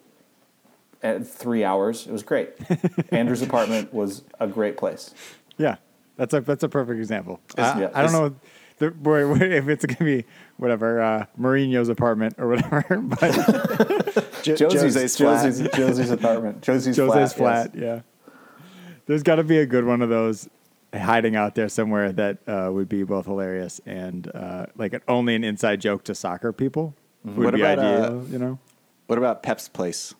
[1.02, 2.06] at three hours.
[2.06, 2.50] It was great.
[3.10, 5.12] Andrew's apartment was a great place.
[5.56, 5.76] Yeah,
[6.16, 7.40] that's a that's a perfect example.
[7.56, 8.34] I, yeah, I don't know
[8.78, 10.24] the, where, where, if it's gonna be
[10.56, 15.16] whatever uh, Mourinho's apartment or whatever, but Jo- Josie's Jose's.
[15.16, 16.62] Josie's, Josie's apartment.
[16.62, 17.72] Josie's, Jose's flat.
[17.72, 17.74] flat.
[17.74, 18.00] Yeah,
[19.08, 20.48] there's got to be a good one of those
[20.94, 25.34] hiding out there somewhere that uh, would be both hilarious and uh, like an, only
[25.34, 26.94] an inside joke to soccer people
[27.24, 28.58] would What be about, uh, you know,
[29.06, 30.14] What about Pep's place?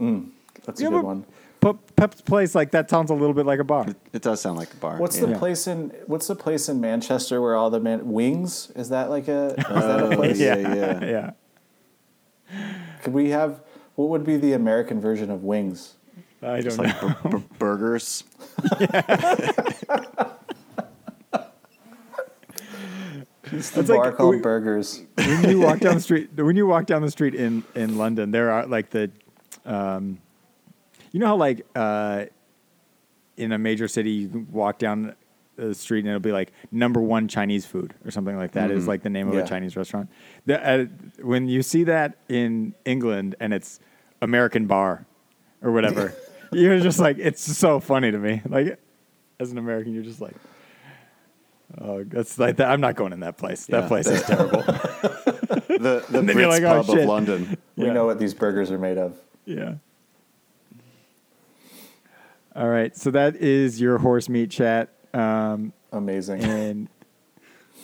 [0.00, 0.20] Yes.
[0.64, 1.24] That's a Yeah, good but- one.
[1.60, 3.86] Pep, Pep's place like that sounds a little bit like a bar.
[4.12, 4.96] It does sound like a bar.
[4.98, 5.26] What's yeah.
[5.26, 8.72] the place in What's the place in Manchester where all the man Wings?
[8.74, 10.40] Is that like a is that a Oh, place?
[10.40, 11.04] yeah, yeah.
[12.50, 12.58] yeah.
[13.04, 13.60] Could we have
[13.94, 15.94] what would be the American version of Wings?
[16.42, 16.84] I don't Just know.
[16.84, 18.24] like bur- bur- burgers.
[23.44, 25.02] It's the It's like- bar called we- Burgers.
[25.16, 28.30] when you walk down the street when you walk down the street in in London,
[28.30, 29.10] there are like the,
[29.66, 30.18] um,
[31.10, 32.24] you know how like uh,
[33.36, 35.14] in a major city you walk down
[35.56, 38.86] the street and it'll be like number one Chinese food or something like that is
[38.88, 39.40] like the name of Yeah.
[39.40, 40.08] a Chinese restaurant.
[40.46, 40.84] The, uh,
[41.20, 43.78] when you see that in England and it's
[44.22, 45.04] American bar
[45.60, 46.14] or whatever,
[46.52, 48.42] you're just like it's so funny to me.
[48.48, 48.78] Like
[49.40, 50.34] as an American, you're just like.
[51.80, 52.70] Oh, that's like that.
[52.70, 53.64] I'm not going in that place.
[53.66, 53.88] That Yeah.
[53.88, 54.62] place is terrible.
[55.68, 56.98] The the then you're Brits like, oh, pub shit.
[57.00, 57.56] of London.
[57.76, 57.92] We Yeah.
[57.94, 59.16] know what these burgers are made of.
[59.46, 59.74] Yeah.
[62.54, 62.94] All right.
[62.96, 64.90] So that is your horse meat chat.
[65.14, 66.42] Um, Amazing.
[66.42, 66.88] and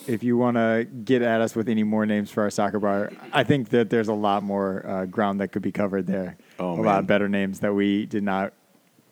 [0.07, 3.11] if you want to get at us with any more names for our soccer bar,
[3.33, 6.37] I think that there's a lot more uh, ground that could be covered there.
[6.59, 6.85] Oh, a man.
[6.85, 8.53] lot better names that we did not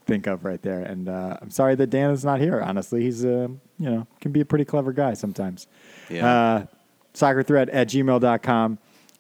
[0.07, 0.81] think of right there.
[0.81, 2.61] And uh, I'm sorry that Dan is not here.
[2.61, 5.67] Honestly, he's a you know can be a pretty clever guy sometimes.
[6.09, 6.27] Yeah.
[6.27, 6.65] Uh,
[7.13, 8.79] soccer thread at gmail.com.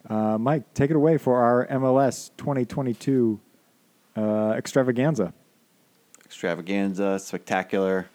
[0.09, 3.39] Uh, Mike, take it away for our MLS 2022
[4.15, 5.33] uh, extravaganza.
[6.25, 8.07] Extravaganza, spectacular,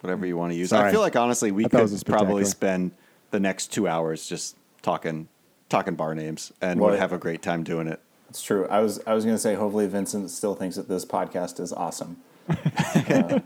[0.00, 0.70] whatever you want to use.
[0.70, 0.88] Sorry.
[0.88, 2.92] I feel like honestly we I thought it could probably spend
[3.30, 5.28] the next two hours just talking
[5.68, 8.00] talking bar names and would have a great time doing it.
[8.34, 8.66] It's true.
[8.66, 11.72] I was I was going to say hopefully Vincent still thinks that this podcast is
[11.72, 12.16] awesome.
[12.48, 13.38] Uh,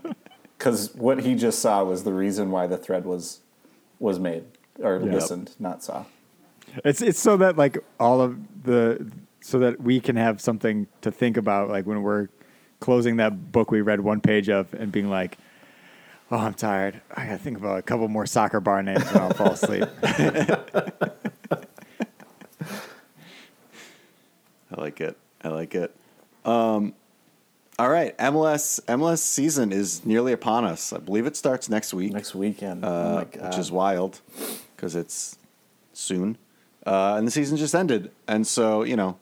[0.57, 3.41] because what he just saw was the reason why the thread was
[3.99, 4.45] was made
[4.79, 6.05] or listened, not saw.
[6.83, 11.11] It's it's so that like all of the so that we can have something to
[11.11, 12.29] think about like when we're
[12.79, 15.37] closing that book we read one page of and being like,
[16.31, 16.99] oh, I'm tired.
[17.15, 19.87] I gotta think about a couple more soccer bar names and I'll fall asleep.
[24.71, 25.17] I like it.
[25.43, 25.95] I like it.
[26.45, 26.93] Um,
[27.77, 30.91] all right, MLS MLS season is nearly upon us.
[30.91, 32.11] I believe it starts next week.
[32.11, 32.83] Next weekend.
[32.83, 33.43] oh uh, god.
[33.49, 34.21] which is wild
[34.75, 35.37] because it's
[35.93, 36.37] soon.
[36.85, 38.11] Uh, and the season just ended.
[38.27, 39.17] And so, you know,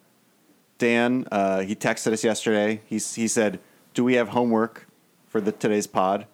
[0.78, 2.82] Dan, uh, he texted us yesterday.
[2.86, 3.60] He, he said,
[3.94, 4.88] Do we have homework
[5.28, 6.28] for the today's pod?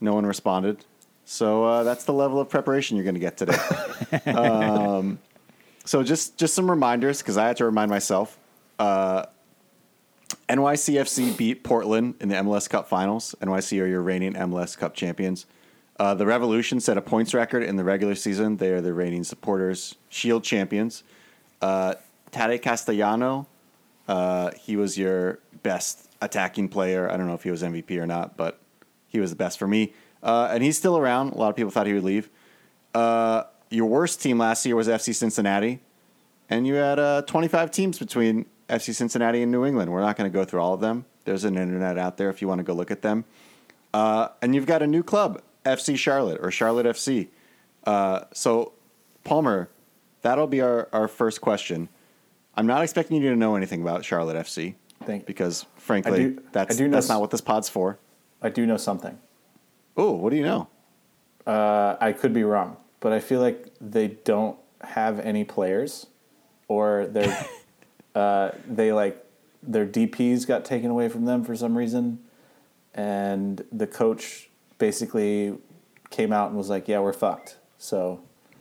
[0.00, 0.84] No one responded.
[1.24, 3.56] So uh, that's the level of preparation you're going to get today.
[4.32, 5.18] um,
[5.84, 8.38] so just just some reminders because I had to remind myself.
[8.78, 9.26] Uh,
[10.48, 13.34] NYCFC beat Portland in the MLS Cup Finals.
[13.40, 15.46] NYC are your reigning MLS Cup champions.
[15.98, 18.56] Uh, the Revolution set a points record in the regular season.
[18.56, 21.04] They are the reigning supporters Shield champions.
[21.62, 21.94] Uh,
[22.32, 23.46] Taty Castellano,
[24.08, 27.10] uh, he was your best attacking player.
[27.10, 28.58] I don't know if he was MVP or not, but
[29.08, 29.92] he was the best for me.
[30.22, 31.32] Uh, and he's still around.
[31.32, 32.28] A lot of people thought he would leave.
[32.92, 35.80] Uh, your worst team last year was FC Cincinnati,
[36.50, 39.92] and you had uh, 25 teams between FC Cincinnati and New England.
[39.92, 41.04] We're not going to go through all of them.
[41.24, 43.24] There's an internet out there if you want to go look at them.
[43.92, 47.28] Uh, and you've got a new club, FC Charlotte or Charlotte FC.
[47.84, 48.72] Uh, so,
[49.22, 49.68] Palmer,
[50.22, 51.88] that'll be our, our first question.
[52.56, 54.74] I'm not expecting you to know anything about Charlotte FC
[55.04, 57.98] Thank- because, frankly, do- that's that's not what this pod's for.
[58.42, 59.18] I do know something.
[59.96, 60.68] Oh, what do you know?
[61.46, 66.06] Uh, I could be wrong, but I feel like they don't have any players,
[66.68, 67.46] or they're
[68.14, 69.22] uh, they like
[69.62, 72.18] their DPS got taken away from them for some reason,
[72.94, 74.48] and the coach
[74.78, 75.54] basically
[76.10, 78.20] came out and was like, "Yeah, we're fucked." So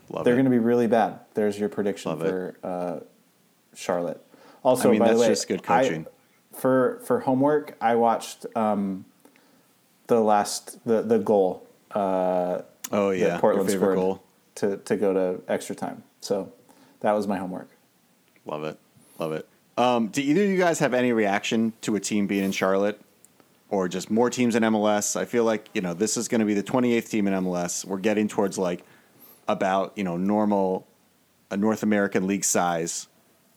[0.09, 1.19] Love they're going to be really bad.
[1.33, 2.99] There's your prediction Love for uh,
[3.75, 4.21] Charlotte.
[4.63, 6.05] Also, I mean, by that's the way, just good I- coaching.
[6.53, 9.05] for for homework, I watched um,
[10.07, 11.65] the last the the goal.
[11.91, 12.61] Uh,
[12.91, 14.23] Oh yeah, Portland scored goal.
[14.55, 16.03] to to go to extra time.
[16.21, 16.51] So
[16.99, 17.69] that was my homework.
[18.45, 18.77] Love it,
[19.19, 19.47] love it.
[19.77, 23.01] Um, do either of you guys have any reaction to a team being in Charlotte,
[23.69, 25.15] or just more teams in MLS?
[25.15, 27.83] I feel like you know this is going to be the 28th team in MLS.
[27.83, 28.85] We're getting towards like
[29.47, 30.87] about you know normal
[31.49, 33.07] a North American league size.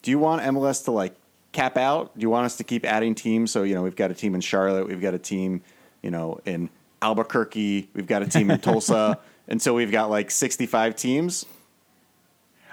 [0.02, 1.14] Do you want MLS to like
[1.52, 2.16] cap out?
[2.16, 3.50] Do you want us to keep adding teams?
[3.50, 5.62] So you know we've got a team in Charlotte, we've got a team
[6.02, 6.70] you know in
[7.02, 11.44] Albuquerque, we've got a team in Tulsa, and so we've got like 65 teams.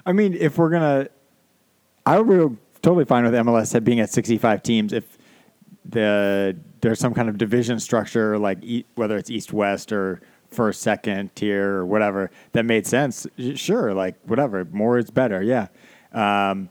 [0.06, 1.08] I mean, if we're gonna,
[2.06, 5.18] I would totally fine with MLS being at 65 teams if
[5.86, 10.82] the there's some kind of division structure, like e- whether it's East West or first,
[10.82, 13.26] second tier or whatever that made sense.
[13.56, 15.42] Sure, like whatever, more is better.
[15.42, 15.68] Yeah,
[16.12, 16.70] um,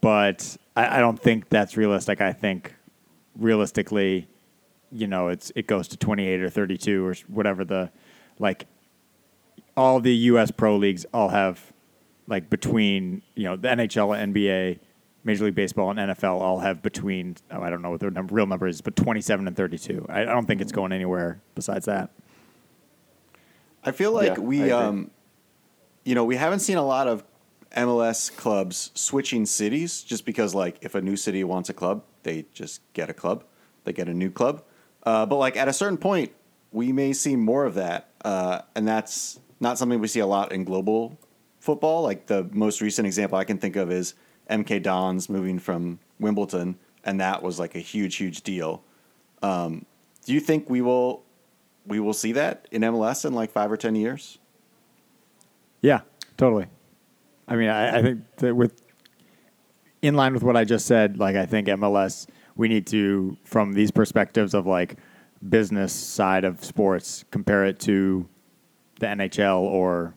[0.00, 2.20] but I, I don't think that's realistic.
[2.20, 2.74] I think
[3.36, 4.28] realistically,
[4.92, 7.90] you know, it's it goes to 28 or 32 or whatever the
[8.38, 8.66] like
[9.76, 10.50] all the U.S.
[10.50, 11.72] pro leagues all have
[12.26, 14.78] like between you know the NHL, and NBA,
[15.24, 18.34] Major League Baseball, and NFL all have between oh, I don't know what their number,
[18.34, 20.06] real number is, but 27 and 32.
[20.08, 22.10] I, I don't think it's going anywhere besides that.
[23.84, 25.10] I feel like Yeah, we, um,
[26.04, 27.24] you know, we haven't seen a lot of
[27.76, 32.46] MLS clubs switching cities just because, like, if a new city wants a club, they
[32.52, 33.44] just get a club,
[33.84, 34.62] they get a new club.
[35.02, 36.32] Uh, but like at a certain point,
[36.72, 40.52] we may see more of that, uh, and that's not something we see a lot
[40.52, 41.18] in global
[41.58, 42.02] football.
[42.02, 44.14] Like the most recent example I can think of is
[44.50, 48.82] MK Dons moving from Wimbledon, and that was like a huge, huge deal.
[49.42, 49.86] Um,
[50.24, 51.22] do you think we will
[51.86, 54.38] we will see that in MLS in like five or ten years?
[55.80, 56.00] Yeah,
[56.36, 56.66] totally.
[57.48, 58.82] I mean, I, I think that with
[60.02, 63.72] in line with what I just said, like I think MLS, we need to, from
[63.72, 64.96] these perspectives of like
[65.48, 68.28] business side of sports, compare it to
[68.98, 70.14] the NHL or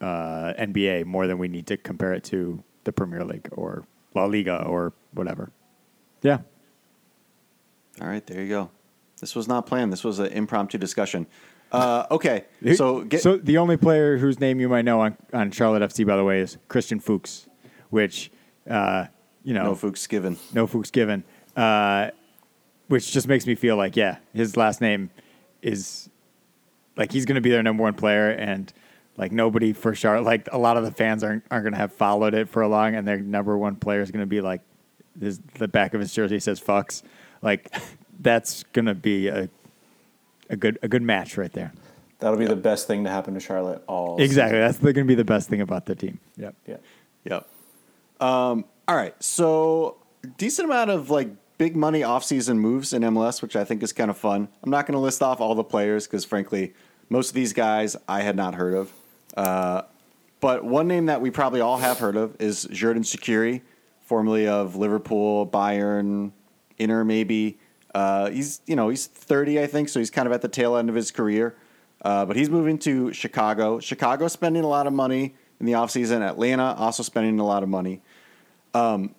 [0.00, 4.24] uh, NBA more than we need to compare it to the Premier League or La
[4.24, 5.50] Liga or whatever.
[6.22, 6.38] Yeah.
[8.00, 8.70] All right, there you go.
[9.20, 9.92] This was not planned.
[9.92, 11.26] This was an impromptu discussion.
[11.72, 12.44] Uh, okay,
[12.74, 16.06] so get, so the only player whose name you might know on, on Charlotte FC,
[16.06, 17.48] by the way, is Christian Fuchs,
[17.90, 18.30] which
[18.68, 19.06] uh,
[19.42, 20.36] you know no Fuchs given.
[20.52, 21.24] no Fuchs given,
[21.56, 22.10] uh,
[22.88, 25.10] which just makes me feel like yeah, his last name
[25.62, 26.08] is
[26.96, 28.72] like he's going to be their number one player, and
[29.16, 31.92] like nobody for Charlotte, like a lot of the fans aren't aren't going to have
[31.92, 34.60] followed it for a long, and their number one player is going to be like
[35.18, 37.02] his, the back of his jersey says "fucks,"
[37.42, 37.74] like
[38.20, 39.48] that's going to be a
[40.50, 41.72] a good a good match right there.
[42.18, 45.14] That'll be the best thing to happen to Charlotte all Exactly, that's going to be
[45.14, 46.18] the best thing about the team.
[46.36, 46.54] Yep.
[46.64, 46.80] season.
[47.24, 47.36] Yeah.
[48.20, 48.28] Yep.
[48.28, 49.98] Um, all right, so
[50.38, 54.10] decent amount of like big money offseason moves in MLS, which I think is kind
[54.10, 54.48] of fun.
[54.62, 56.74] I'm not going to list off all the players because frankly,
[57.08, 58.92] most of these guys I had not heard of.
[59.36, 59.82] Uh,
[60.40, 63.62] but one name that we probably all have heard of is Xherdan Shaqiri,
[64.02, 66.32] formerly of Liverpool, Bayern,
[66.78, 67.58] Inter, maybe.
[67.94, 70.76] Uh, he's you know he's 30, I think, so he's kind of at the tail
[70.76, 71.56] end of his career.
[72.02, 73.80] Uh, but he's moving to Chicago.
[73.80, 76.20] Chicago spending a lot of money in the offseason.
[76.20, 78.02] Atlanta also spending a lot of money.
[78.74, 79.14] Um,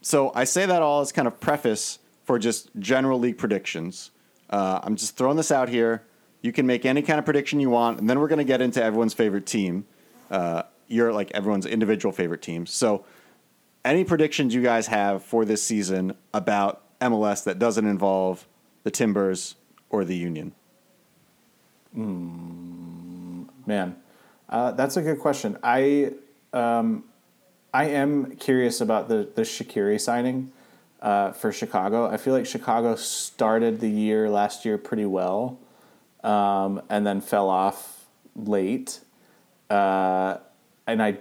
[0.00, 4.10] so I say that all as kind of preface for just general league predictions.
[4.48, 6.04] Uh, I'm just throwing this out here.
[6.42, 8.60] You can make any kind of prediction you want, and then we're going to get
[8.60, 9.86] into everyone's favorite team.
[10.30, 12.66] Uh, your like everyone's individual favorite team.
[12.66, 13.04] So,
[13.84, 18.46] any predictions you guys have for this season about MLS that doesn't involve
[18.82, 19.54] the Timbers
[19.90, 20.52] or the Union?
[21.94, 23.96] Man,
[24.48, 25.58] uh, that's a good question.
[25.62, 26.12] I
[26.52, 27.04] um,
[27.72, 30.52] I am curious about the the Shaqiri signing
[31.00, 32.08] uh, for Chicago.
[32.08, 35.58] I feel like Chicago started the year last year pretty well,
[36.22, 38.06] um, and then fell off
[38.36, 39.00] late.
[39.68, 40.38] Uh,
[40.86, 41.18] and I,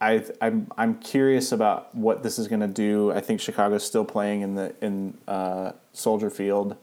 [0.00, 3.12] I, I'm I'm curious about what this is going to do.
[3.12, 6.76] I think Chicago's still playing in the in uh, Soldier Field.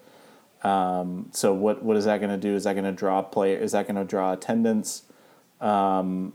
[0.64, 2.56] Um, so what what is that going to do?
[2.56, 3.54] Is that going to draw play?
[3.54, 5.04] Is that going to draw attendance?
[5.62, 6.34] Um,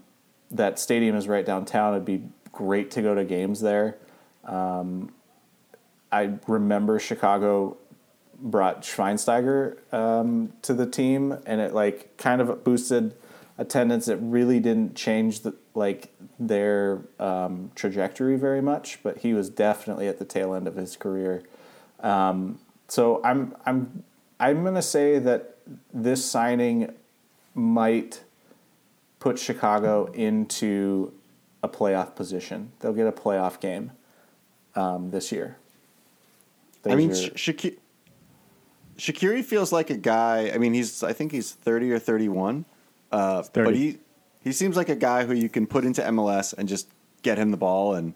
[0.50, 1.94] that stadium is right downtown.
[1.94, 3.96] It'd be great to go to games there.
[4.44, 5.12] Um,
[6.11, 7.76] I remember Chicago
[8.38, 13.14] brought Schweinsteiger um, to the team, and it like kind of boosted
[13.57, 14.09] attendance.
[14.09, 20.09] It really didn't change the like their um, trajectory very much, but he was definitely
[20.09, 21.42] at the tail end of his career.
[22.01, 24.05] Um, so I'm I'm
[24.40, 25.57] I'm gonna say that
[25.92, 26.92] this signing
[27.55, 28.22] might
[29.18, 31.12] put Chicago into
[31.62, 32.70] a playoff position.
[32.79, 33.90] They'll get a playoff game
[34.77, 35.57] um, this year.
[36.87, 37.77] I mean, Shaqiri,
[38.98, 40.50] Shaqiri feels like a guy.
[40.52, 42.64] I mean, he's I think he's thirty or thirty-one,
[43.12, 43.64] uh, 30.
[43.64, 43.98] but he
[44.42, 46.88] he seems like a guy who you can put into MLS and just
[47.22, 48.14] get him the ball and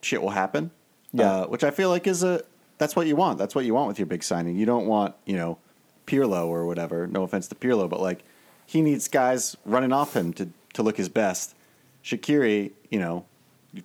[0.00, 0.70] shit will happen.
[1.12, 1.30] Yeah.
[1.30, 2.42] uh, which I feel like is a
[2.78, 3.38] that's what you want.
[3.38, 4.56] That's what you want with your big signing.
[4.56, 5.58] You don't want you know
[6.06, 7.06] Pirlo or whatever.
[7.06, 8.24] No offense to Pirlo, but like
[8.66, 11.54] he needs guys running off him to to look his best.
[12.04, 13.24] Shaqiri, you know,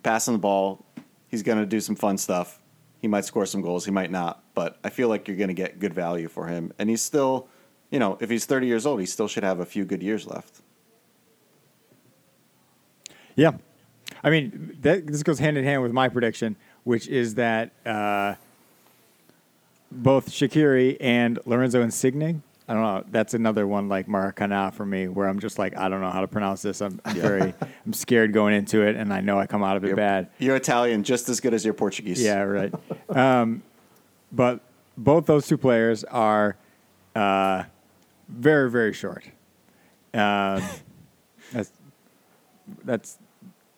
[0.02, 0.84] passing the ball,
[1.28, 2.58] he's going to do some fun stuff.
[3.00, 5.54] He might score some goals, he might not, but I feel like you're going to
[5.54, 6.72] get good value for him.
[6.78, 7.48] And he's still,
[7.90, 10.26] you know, if he's 30 years old, he still should have a few good years
[10.26, 10.60] left.
[13.36, 13.52] Yeah.
[14.22, 18.34] I mean, that, this goes hand in hand with my prediction, which is that uh,
[19.90, 25.08] both Shaqiri and Lorenzo Insigne, I don't know, that's another one like Maracana for me,
[25.08, 26.80] where I'm just like, I don't know how to pronounce this.
[26.80, 27.54] I'm very,
[27.86, 30.28] I'm scared going into it, and I know I come out of it You're, bad.
[30.38, 32.22] you're Italian just as good as your Portuguese.
[32.22, 32.72] Yeah, right.
[33.08, 33.62] um,
[34.32, 34.60] but
[34.96, 36.56] both those two players are
[37.14, 37.64] uh,
[38.28, 39.24] very, very short.
[40.14, 40.62] Um,
[41.52, 41.72] that's
[42.84, 43.18] that's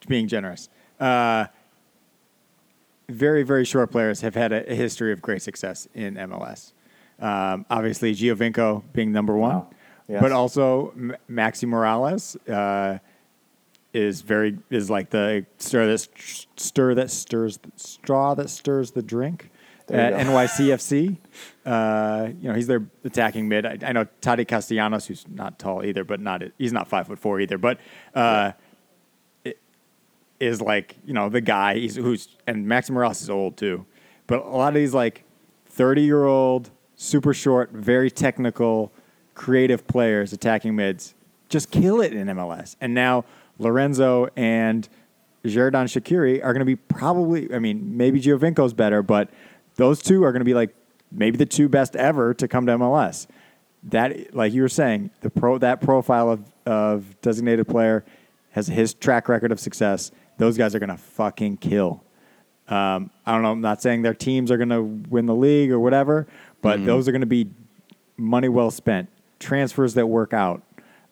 [0.09, 0.69] being generous.
[1.01, 1.47] Uh,
[3.09, 6.73] very, very short players have had a, a history of great success in MLS.
[7.21, 9.71] Um, obviously, Giovinco being number one, Wow.
[10.09, 10.21] Yes.
[10.21, 12.99] but also M- Maxi Morales uh,
[13.93, 16.09] is very is like the stir that
[16.57, 19.51] stir that stirs straw that stirs the drink
[19.91, 20.27] at.
[20.27, 21.17] NYCFC.
[21.65, 23.65] Uh, you know, he's their attacking mid.
[23.65, 27.21] I, I know Taty Castellanos, who's not tall either, but not he's not five foot
[27.21, 27.79] four either, but
[28.17, 28.51] uh,
[29.45, 29.61] it
[30.41, 33.87] is like you know the guy he's, who's and Maxi Morales is old too,
[34.27, 35.23] but a lot of these like
[35.67, 38.91] thirty year old super short, very technical,
[39.37, 41.15] creative players attacking mids
[41.49, 43.25] just kill it in MLS, and now
[43.61, 44.89] Lorenzo and
[45.45, 49.29] Xherdan Shaqiri are going to be probably, I mean, maybe Giovinco's better, but
[49.77, 50.75] those two are going to be like
[51.11, 53.27] maybe the two best ever to come to MLS.
[53.85, 58.05] That, like you were saying, the pro that profile of, of designated player
[58.51, 60.13] has his track record of success.
[60.39, 62.03] Those guys are going to fucking kill.
[62.69, 63.51] Um, I don't know.
[63.51, 66.27] I'm not saying their teams are going to win the league or whatever,
[66.61, 67.51] but those are going to be
[68.17, 69.09] money well spent.
[69.41, 70.63] Transfers that work out,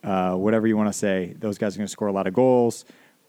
[0.05, 1.35] uh, whatever you want to say.
[1.38, 2.85] Those guys are going to score a lot of goals,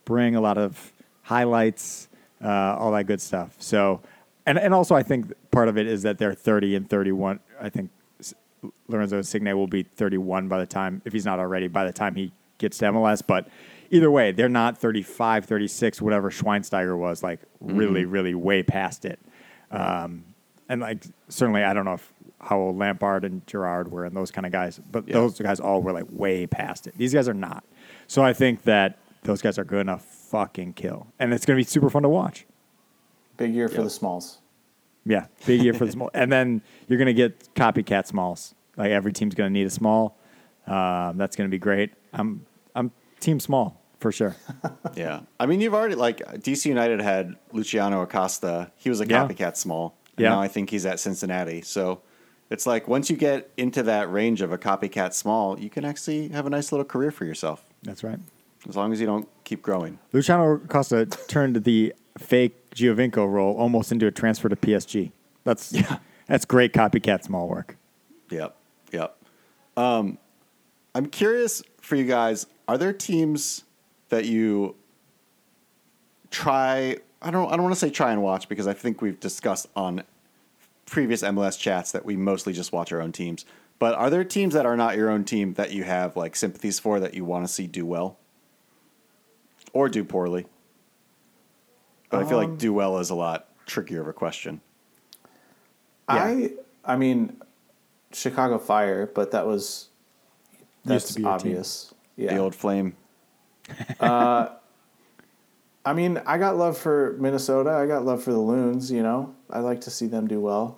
[0.05, 2.07] bring a lot of highlights,
[2.43, 3.55] uh, all that good stuff.
[3.59, 4.01] So,
[4.45, 7.39] and and also I think part of it is that they're 30 and 31.
[7.59, 7.91] I think
[8.87, 12.15] Lorenzo Insigne will be 31 by the time, if he's not already, by the time
[12.15, 13.21] he gets to MLS.
[13.25, 13.47] But
[13.89, 19.19] either way, they're not 35, 36, whatever Schweinsteiger was, like really, really way past it.
[19.71, 20.25] Um,
[20.69, 24.31] and like certainly, I don't know if how old Lampard and Gerrard were and those
[24.31, 25.13] kind of guys, but Yeah.
[25.15, 26.95] those guys all were like way past it.
[26.97, 27.63] These guys are not.
[28.07, 31.89] So I think that those guys are gonna fucking kill, and it's gonna be super
[31.89, 32.45] fun to watch.
[33.41, 33.83] Big year for Yep.
[33.85, 34.39] the Smalls.
[35.05, 38.53] Yeah, big year for the small, and then you're gonna get copycat smalls.
[38.77, 40.17] Like every team's gonna need a small.
[40.67, 41.91] Um, that's gonna be great.
[42.13, 44.35] I'm I'm team small for sure.
[44.95, 45.21] Yeah.
[45.39, 48.71] I mean, you've already, like, DC United had Luciano Acosta.
[48.75, 49.25] He was a Yeah.
[49.27, 49.95] copycat small.
[50.17, 50.29] And Yeah.
[50.29, 51.61] now I think he's at Cincinnati.
[51.61, 52.01] So
[52.49, 56.27] it's like once you get into that range of a copycat small, you can actually
[56.29, 58.19] have a nice little career for yourself That's right.
[58.67, 59.97] as long as you don't keep growing.
[60.13, 65.11] Luciano Acosta turned the fake Giovinco role almost into a transfer to PSG.
[65.43, 65.97] That's Yeah.
[66.27, 67.77] that's great copycat small work.
[68.29, 68.55] Yep.
[68.91, 69.17] Yep.
[69.77, 70.17] Um,
[70.95, 72.45] I'm curious for you guys.
[72.67, 73.63] Are there teams
[74.09, 74.75] that you
[76.29, 76.97] try?
[77.21, 77.47] I don't.
[77.51, 80.03] I don't want to say try and watch because I think we've discussed on
[80.85, 83.45] previous MLS chats that we mostly just watch our own teams.
[83.79, 86.79] But are there teams that are not your own team that you have like sympathies
[86.79, 88.17] for that you want to see do well
[89.73, 90.45] or do poorly?
[92.11, 94.61] But I feel like do well is a lot trickier of a question.
[96.07, 96.51] I
[96.83, 97.41] I mean,
[98.11, 99.87] Chicago Fire, but that was
[100.83, 101.51] Used that's to be your team.
[101.51, 101.93] obvious.
[102.17, 102.33] Yeah.
[102.33, 102.95] The old flame.
[105.83, 107.71] I mean, I got love for Minnesota.
[107.71, 108.91] I got love for the Loons.
[108.91, 110.77] You know, I like to see them do well.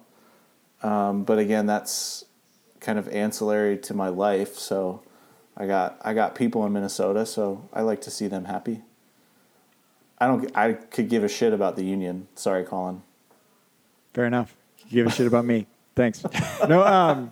[0.81, 2.25] Um, but again, that's
[2.79, 4.55] kind of ancillary to my life.
[4.55, 5.01] So
[5.57, 8.81] I got I got people in Minnesota, so I like to see them happy.
[10.24, 10.57] I don't.
[10.57, 12.28] I could give a shit about the Union.
[12.36, 13.01] Sorry, Colin.
[14.13, 14.55] Fair enough.
[14.88, 15.67] You give a shit about me.
[15.95, 16.24] Thanks.
[16.67, 17.30] No, um,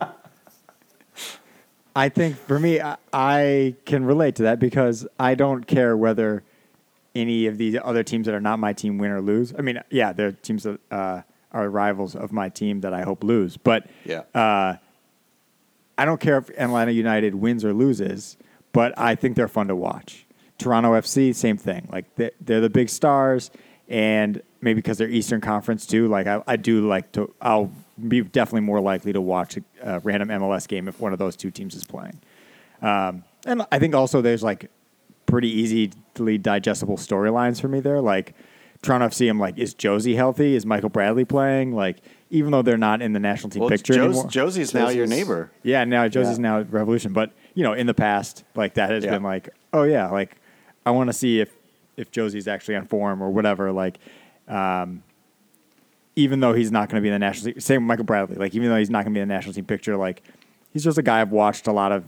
[1.96, 6.44] I think for me, I, I can relate to that because I don't care whether
[7.16, 9.54] any of these other teams that are not my team win or lose.
[9.58, 11.22] I mean, yeah, they're teams that uh,
[11.52, 14.24] are rivals of my team that I hope lose, but Yeah.
[14.34, 14.76] uh,
[15.98, 18.38] I don't care if Atlanta United wins or loses,
[18.74, 20.26] but I think they're fun to watch.
[20.62, 21.88] Toronto FC, same thing.
[21.92, 23.52] Like they- they're the big stars,
[23.90, 26.08] and maybe because they're Eastern Conference too.
[26.08, 27.34] Like I, I do like to.
[27.42, 27.72] I'll
[28.08, 31.36] be definitely more likely to watch a, a random MLS game if one of those
[31.36, 32.20] two teams is playing.
[32.82, 34.70] Um, and I think also there's like
[35.26, 38.02] pretty easily digestible storylines for me there.
[38.02, 38.34] Like
[38.82, 40.56] Toronto FC, I'm like, is Jozy healthy?
[40.56, 41.74] Is Michael Bradley playing?
[41.76, 41.98] Like
[42.30, 44.26] even though they're not in the national team Well, picture Jos- anymore.
[44.30, 45.52] Jozy's now your neighbor.
[45.64, 46.42] Yeah, now Jozy's Yeah.
[46.44, 49.12] now Revolution, but you know, in the past, like that has Yeah.
[49.12, 50.38] been like, oh yeah, like
[50.86, 51.52] I want to see if
[51.98, 53.72] if Jozy's actually on form or whatever.
[53.72, 54.00] Like,
[54.48, 55.04] um,
[56.16, 58.36] even though he's not going to be in the national team, same with Michael Bradley.
[58.36, 60.24] Like, even though he's not going to be in the national team picture, like
[60.72, 62.06] he's just a guy I've watched a lot of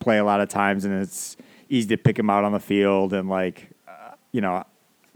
[0.00, 1.36] play a lot of times, and it's
[1.68, 4.64] easy to pick him out on the field and like, uh, you know,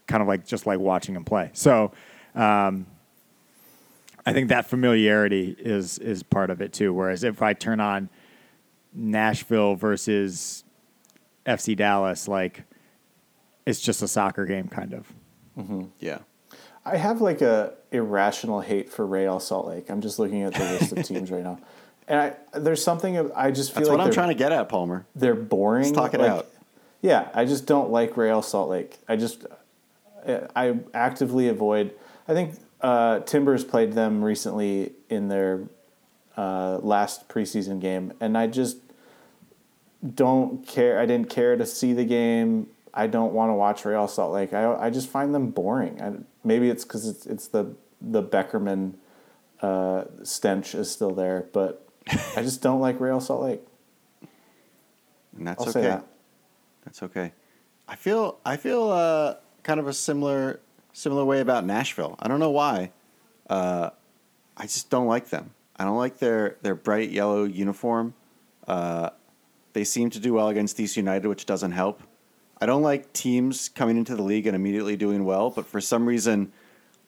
[0.07, 1.51] kind of like just like watching him play.
[1.53, 1.93] So.
[2.35, 2.87] Um,
[4.29, 6.93] I think that familiarity is is part of it too.
[6.93, 8.11] Whereas if I turn on
[8.93, 10.65] Nashville versus
[11.47, 12.65] FC Dallas, like
[13.69, 15.13] it's just a soccer game, kind of.
[16.01, 16.19] Yeah.
[16.85, 19.91] I have like a irrational hate for Real Salt Lake.
[19.91, 21.59] I'm just looking at the list of teams right now,
[22.07, 24.69] and I there's something I just feel That's like what I'm trying to get at,
[24.69, 25.05] Palmer.
[25.15, 25.85] they're boring.
[25.85, 26.47] Let's talk it Like, out.
[27.03, 28.97] Yeah, I just don't like Real Salt Lake.
[29.09, 29.45] I just
[30.57, 31.93] I actively avoid.
[32.27, 35.65] I think uh, Timbers played them recently in their
[36.37, 38.79] uh, last preseason game, and I just
[40.15, 40.99] don't care.
[41.01, 42.69] I didn't care to see the game.
[42.99, 44.53] I don't want to watch Real Salt Lake.
[44.53, 46.03] I I just find them boring.
[46.03, 48.95] I, maybe it's because it's it's the the Beckerman
[49.63, 51.89] uh, stench is still there, but
[52.37, 53.61] I just don't like Real Salt Lake.
[55.37, 55.83] And that's I'll okay.
[55.83, 56.07] that.
[56.85, 57.33] That's okay.
[57.87, 60.59] I feel I feel uh, kind of a similar
[60.93, 62.17] similar way about Nashville.
[62.19, 62.91] I don't know why.
[63.49, 63.91] Uh,
[64.57, 65.51] I just don't like them.
[65.77, 68.15] I don't like their their bright yellow uniform.
[68.67, 69.11] Uh,
[69.73, 72.03] they seem to do well against DC United, which doesn't help.
[72.61, 76.07] I don't like teams coming into the league and immediately doing well, but for some
[76.07, 76.53] reason,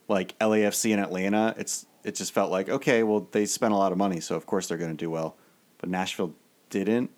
[0.09, 3.93] like LAFC and Atlanta, it's it just felt like okay, well they spent a lot
[3.93, 5.37] of money, so of course they're going to do well.
[5.79, 6.35] But Nashville
[6.69, 7.11] didn't.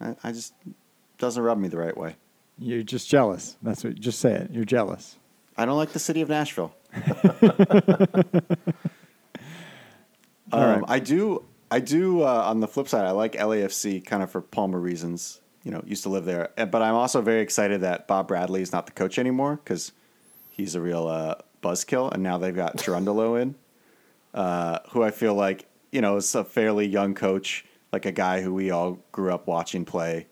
[0.00, 0.54] I, I just
[1.18, 2.16] doesn't rub me the right way.
[2.58, 3.56] You're just jealous.
[3.62, 3.94] That's what.
[3.94, 4.50] Just say it.
[4.50, 5.16] You're jealous.
[5.56, 6.74] I don't like the city of Nashville.
[10.52, 10.82] Um, right.
[10.86, 11.44] I do.
[11.70, 12.22] I do.
[12.22, 15.40] Uh, on the flip side, I like LAFC kind of for Palmer reasons.
[15.66, 18.70] You know, used to live there, but I'm also very excited that Bob Bradley is
[18.70, 19.90] not the coach anymore because
[20.48, 23.56] he's a real uh, buzzkill, and now they've got Cherundolo in,
[24.32, 28.42] uh, who I feel like you know is a fairly young coach, like a guy
[28.42, 30.28] who we all grew up watching play,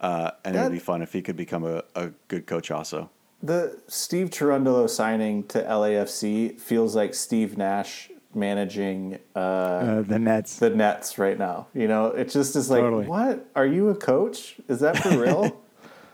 [0.00, 3.08] uh, and it'd be fun if he could become a, a good coach also.
[3.42, 10.58] The Steve Cherundolo signing to LAFC feels like Steve Nash managing uh, Uh, the Nets.
[10.58, 11.66] the Nets right now.
[11.74, 13.06] You know, it just is like, Totally.
[13.06, 13.46] what?
[13.56, 14.56] Are you a coach?
[14.68, 15.60] Is that for real?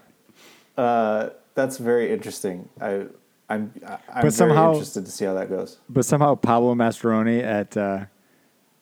[0.76, 2.68] uh, that's very interesting.
[2.80, 3.06] I,
[3.48, 3.72] I'm,
[4.12, 5.78] I'm very somehow- interested to see how that goes.
[5.88, 8.04] but somehow Pablo Mastroeni at uh,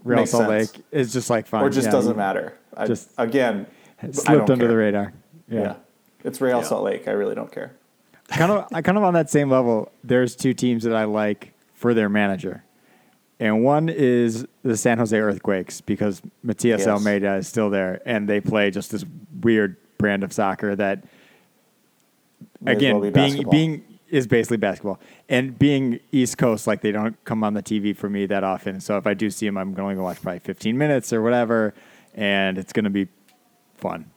[0.05, 0.75] Real Makes Salt sense.
[0.77, 1.63] Lake is just like fine.
[1.63, 2.55] or just Yeah, doesn't he matter.
[2.77, 3.67] I, just again,
[4.13, 4.69] Slipped under care.
[4.69, 5.13] the radar.
[5.49, 5.61] Yeah.
[5.61, 5.75] yeah.
[6.25, 6.65] it's Real Yeah.
[6.65, 7.09] Salt Lake.
[7.09, 7.75] I really don't care.
[8.29, 9.91] kind of I kind of on that same level.
[10.05, 12.63] There's two teams that I like for their manager,
[13.41, 16.89] and one is the San Jose Earthquakes because Matias Yes.
[16.89, 19.05] Almeyda is still there, and they play just this
[19.43, 21.05] weird brand of soccer that,
[22.61, 26.93] May again, well be being being is basically basketball, and being East Coast, like they
[26.93, 28.81] don't come on the TV for me that often.
[28.81, 31.75] So if I do see them, I'm going to watch probably 15 minutes or whatever,
[32.15, 33.09] and it's going to be
[33.77, 34.11] fun.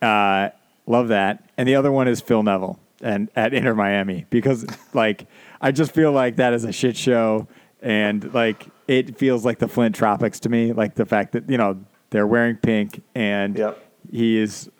[0.00, 0.50] Uh,
[0.86, 1.48] love that.
[1.56, 5.26] And the other one is Phil Neville and at Inter Miami because like
[5.60, 7.46] I just feel like that is a shit show
[7.84, 10.72] and like it feels like the Flint Tropics to me.
[10.72, 11.78] Like the fact that you know
[12.10, 13.78] they're wearing pink and Yep.
[14.10, 14.70] he is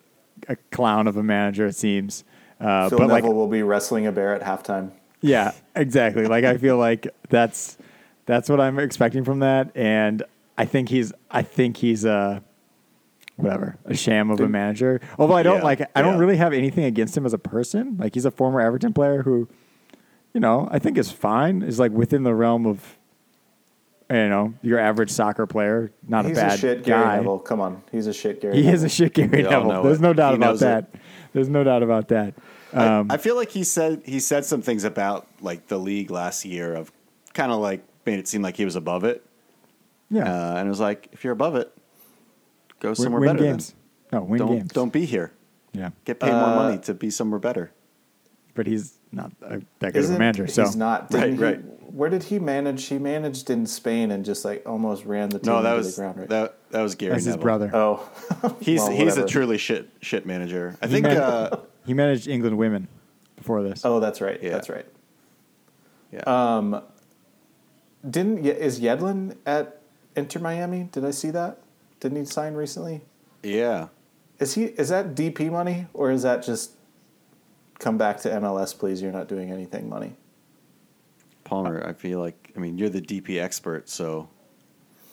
[0.48, 1.66] a clown of a manager.
[1.66, 2.24] It seems.
[2.60, 4.90] Uh, Phil but Neville like will be wrestling a bear at halftime.
[5.20, 6.26] yeah, exactly.
[6.26, 7.76] Like I feel like that's
[8.26, 10.22] that's what I'm expecting from that, and
[10.56, 12.42] I think he's I think he's a
[13.36, 15.00] whatever a sham of a manager.
[15.18, 17.96] Although I don't Yeah, like I don't really have anything against him as a person.
[17.98, 19.48] Like he's a former Everton player who,
[20.34, 21.62] you know, I think is fine.
[21.62, 22.98] Is like within the realm of.
[24.10, 27.16] You know, your average soccer player, not He's a bad a shit Gary guy.
[27.16, 27.38] Neville.
[27.38, 28.54] Come on, he's a shit Gary.
[28.56, 28.74] He Neville.
[28.74, 29.82] is a shit Gary We Neville.
[29.82, 30.02] There's it.
[30.02, 30.64] no doubt He about knows it.
[30.66, 30.94] that.
[31.32, 32.34] There's no doubt about that.
[32.74, 36.10] Um, I, I feel like he said he said some things about like the league
[36.10, 36.92] last year of
[37.32, 39.24] kind of like made it seem like he was above it,
[40.10, 41.72] yeah, uh, and it was like if you're above it,
[42.80, 43.42] go win, somewhere win better.
[43.48, 43.74] games.
[44.12, 44.70] No, win Don't games.
[44.72, 45.32] don't be here.
[45.72, 47.72] Yeah, Get paid more Uh, money to be somewhere better.
[48.54, 50.46] But he's not a, that good of Isn't a manager.
[50.46, 51.12] So he's not.
[51.12, 51.60] Right, he- right.
[51.92, 52.86] Where did he manage?
[52.86, 55.94] He managed in Spain and just like almost ran the team No, that into was
[55.94, 56.18] the ground.
[56.18, 56.28] Right?
[56.28, 57.70] that that was Gary that's his brother.
[57.72, 58.08] oh,
[58.60, 60.76] He's Well, he's a truly shit shit manager.
[60.82, 61.04] I He think.
[61.06, 62.88] man- Uh, He managed England women
[63.36, 63.82] before this.
[63.84, 64.42] oh, that's right.
[64.42, 64.50] Yeah.
[64.50, 64.86] That's right.
[66.12, 66.22] yeah.
[66.26, 66.82] Um,
[68.08, 69.80] didn't Ye- is Yedlin at
[70.16, 70.88] Inter Miami?
[70.92, 71.58] Did I see that?
[72.00, 73.02] Didn't he sign recently?
[73.42, 73.88] yeah.
[74.40, 74.64] Is he?
[74.64, 76.72] Is that DP money or is that just
[77.78, 79.02] come back to MLS, please?
[79.02, 80.16] You're not doing anything money.
[81.44, 84.28] Palmer, I feel like I mean you're the DP expert, so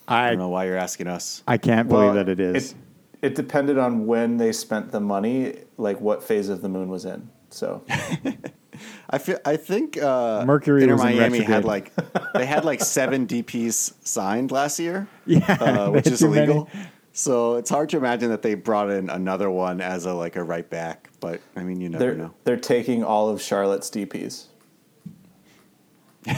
[0.07, 1.43] I I don't know why you're asking us.
[1.47, 2.71] I can't believe that it is.
[2.71, 2.77] It,
[3.21, 7.05] it depended on when they spent the money, like what phase of the moon was
[7.05, 7.29] in.
[7.49, 7.83] So
[9.09, 11.91] I feel I think uh, Mercury Inter was in Miami had like
[12.33, 16.65] they had like seven DPs signed last year, yeah, uh, which is had too many.
[17.13, 20.43] So it's hard to imagine that they brought in another one as a like a
[20.43, 21.09] right back.
[21.21, 22.33] But I mean, you never they're know.
[22.43, 24.47] they're taking all of Charlotte's DPs.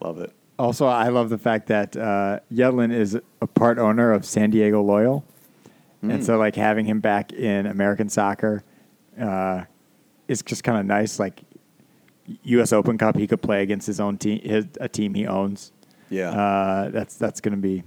[0.00, 0.32] Love it.
[0.58, 4.82] Also, I love the fact that uh, Yedlin is a part owner of San Diego
[4.82, 5.24] Loyal,
[6.02, 8.62] and so like having him back in American soccer
[9.18, 9.62] uh,
[10.28, 11.18] is just kind of nice.
[11.18, 11.40] Like
[12.44, 12.74] U.S.
[12.74, 15.72] Open Cup, he could play against his own team, his a team he owns.
[16.10, 16.30] Yeah.
[16.30, 17.82] Uh, that's that's going to be,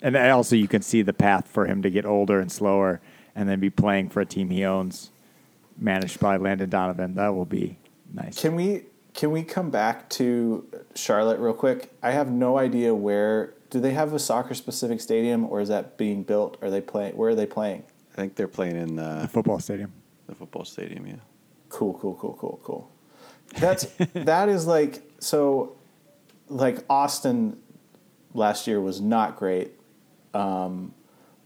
[0.00, 3.02] and also you can see the path for him to get older and slower,
[3.36, 5.10] and then be playing for a team he owns,
[5.78, 7.14] managed by Landon Donovan.
[7.14, 7.76] That will be
[8.12, 8.40] nice.
[8.40, 8.84] Can we
[9.14, 11.92] can we come back to Charlotte real quick?
[12.02, 13.52] I have no idea where.
[13.68, 16.56] Do they have a soccer specific stadium, or is that being built?
[16.62, 17.16] Are they playing?
[17.16, 17.82] Where are they playing?
[18.12, 19.92] I think they're playing in the uh, football stadium.
[20.26, 21.06] the football stadium.
[21.06, 21.16] Yeah.
[21.68, 22.90] Cool, cool, cool, cool, cool.
[23.58, 23.84] That's
[24.14, 25.76] that is like so.
[26.48, 27.58] Like Austin
[28.34, 29.72] last year was not great,
[30.32, 30.94] um,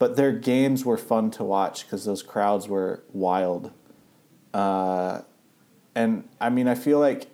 [0.00, 3.70] but their games were fun to watch because those crowds were wild.
[4.54, 5.20] Uh,
[5.94, 7.26] and I mean, I feel like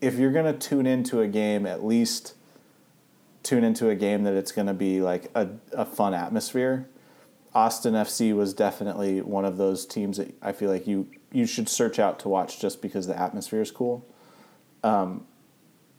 [0.00, 2.34] if you're gonna tune into a game, at least
[3.42, 6.88] tune into a game that it's gonna be like a, a fun atmosphere.
[7.52, 11.68] Austin FC was definitely one of those teams that I feel like you you should
[11.68, 14.06] search out to watch just because the atmosphere is cool.
[14.84, 15.26] Um,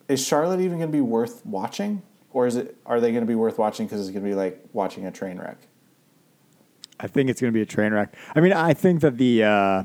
[0.08, 3.28] is Charlotte even going to be worth watching, or is it are they going to
[3.28, 5.58] be worth watching because it's going to be like watching a train wreck?
[7.00, 8.16] I think it's going to be a train wreck.
[8.36, 9.84] I mean, I think that the uh,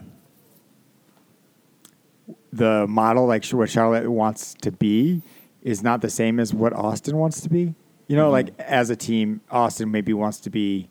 [2.52, 5.22] the model, like what Charlotte wants to be,
[5.62, 7.74] is not the same as what Austin wants to be.
[8.06, 10.88] You know, like as a team, Austin maybe wants to be,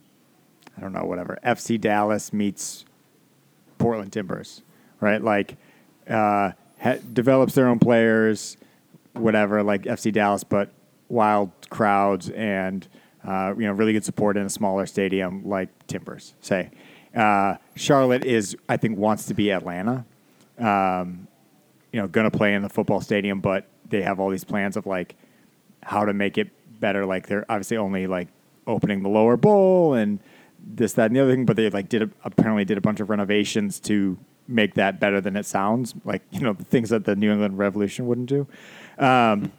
[0.77, 1.37] I don't know, whatever.
[1.45, 2.85] FC Dallas meets
[3.77, 4.61] Portland Timbers,
[5.01, 5.21] right?
[5.21, 5.57] Like,
[6.07, 6.51] uh,
[6.81, 8.55] ha- develops their own players,
[9.13, 10.71] whatever, like FC Dallas, but
[11.09, 12.87] wild crowds and
[13.23, 16.33] uh, you know really good support in a smaller stadium like Timbers.
[16.41, 16.71] Say,
[17.15, 20.05] uh, Charlotte is I think wants to be Atlanta.
[20.57, 21.27] Um,
[21.91, 24.77] you know, going to play in the football stadium, but they have all these plans
[24.77, 25.15] of like
[25.81, 26.49] how to make it
[26.79, 27.05] better.
[27.05, 28.27] Like they're obviously only like
[28.67, 30.19] opening the lower bowl and
[30.63, 32.99] this, that, and the other thing, but they like did a, apparently did a bunch
[32.99, 34.17] of renovations to
[34.47, 35.93] make that better than it sounds.
[36.03, 38.47] Like you know the things that the New England Revolution wouldn't do.
[38.97, 39.51] Um,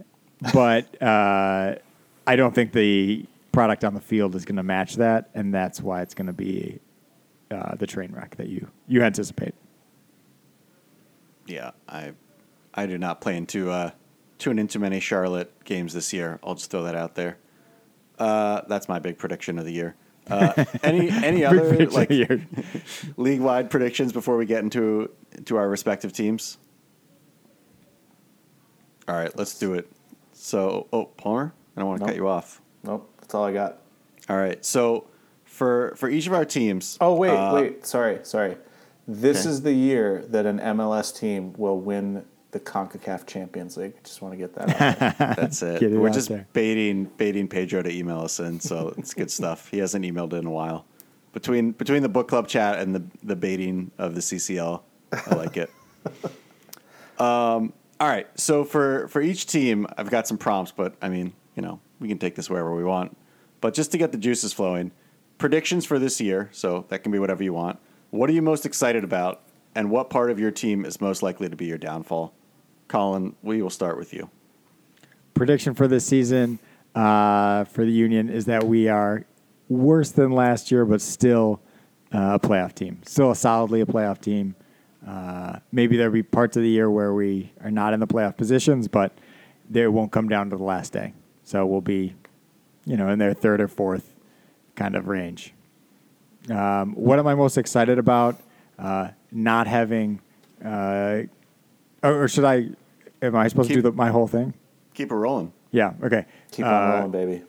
[0.52, 1.76] but uh,
[2.28, 5.80] I don't think the product on the field is going to match that, and that's
[5.80, 6.78] why it's going to be
[7.50, 9.54] uh, the train wreck that you you anticipate.
[11.46, 12.12] Yeah, I
[12.74, 13.90] I do not plan to uh,
[14.36, 16.38] tune into many Charlotte games this year.
[16.44, 17.38] I'll just throw that out there.
[18.18, 19.96] Uh, that's my big prediction of the year.
[20.28, 22.46] Uh, any any other like of the year.
[23.16, 25.10] league wide predictions before we get into
[25.46, 26.58] to our respective teams?
[29.08, 29.90] All right, let's do it.
[30.34, 32.10] So, oh Palmer, I don't want to Nope.
[32.10, 32.60] cut you off.
[32.82, 33.78] Nope, that's all I got.
[34.28, 35.06] All right, so
[35.44, 36.98] for for each of our teams.
[37.00, 38.56] Oh wait, uh, wait, sorry, sorry.
[39.06, 39.50] This Okay.
[39.50, 43.94] is the year that an MLS team will win the Concacaf Champions League.
[43.96, 44.98] I just want to get that out.
[45.18, 45.34] there.
[45.36, 45.82] That's it.
[45.82, 46.48] It We're just there.
[46.52, 49.68] baiting baiting Pedro to email us in, so it's good stuff.
[49.70, 50.84] He hasn't emailed in a while.
[51.32, 55.56] Between between the book club chat and the the baiting of the CCL, I like
[55.56, 55.70] it.
[57.18, 61.32] um, all right, so for for each team, I've got some prompts, but I mean,
[61.58, 63.16] you know, we can take this wherever we want.
[63.60, 64.92] But just to get the juices flowing,
[65.38, 66.48] predictions for this year.
[66.52, 67.80] So that can be whatever you want.
[68.10, 69.42] What are you most excited about,
[69.74, 72.32] and what part of your team is most likely to be your downfall?
[72.86, 74.30] Colin, we will start with you.
[75.34, 76.60] prediction for this season
[76.94, 79.24] uh, for the Union is that we are
[79.68, 81.60] worse than last year, but still
[82.14, 83.00] uh, a playoff team.
[83.04, 84.54] Still a solidly a playoff team.
[85.06, 88.36] uh, maybe there'll be parts of the year where we are not in the playoff
[88.36, 89.12] positions, but
[89.70, 91.14] they won't come down to the last day.
[91.48, 92.14] So we'll be,
[92.84, 94.14] you know, in their third or fourth
[94.76, 95.54] kind of range.
[96.50, 98.38] Um, what am I most excited about?
[98.78, 100.20] Uh, not having,
[100.62, 101.22] uh,
[102.02, 102.68] or, or should I?
[103.22, 104.52] Am I supposed to do the, my whole thing?
[104.92, 105.54] Keep it rolling.
[105.70, 105.94] Yeah.
[106.02, 106.26] Okay.
[106.52, 107.42] Keep on Uh, rolling, baby.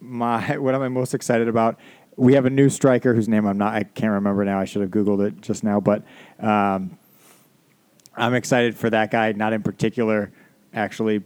[0.00, 1.78] my what am I most excited about?
[2.16, 4.58] We have a new striker whose name I'm not I can't remember now.
[4.58, 6.02] I should have googled it just now, but
[6.40, 6.98] um,
[8.16, 9.30] I'm excited for that guy.
[9.30, 10.32] Not in particular,
[10.74, 11.22] actually,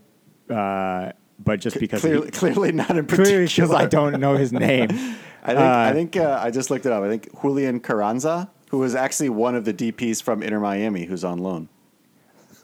[0.50, 3.68] uh, but just because he- Clearly, clearly not in clearly particular.
[3.68, 4.88] because I don't know his name.
[5.42, 7.02] I think I think uh, I just looked it up.
[7.04, 11.22] I think Julian Carranza, who was actually one of the DPS from Inter Miami, who's
[11.24, 11.68] on loan.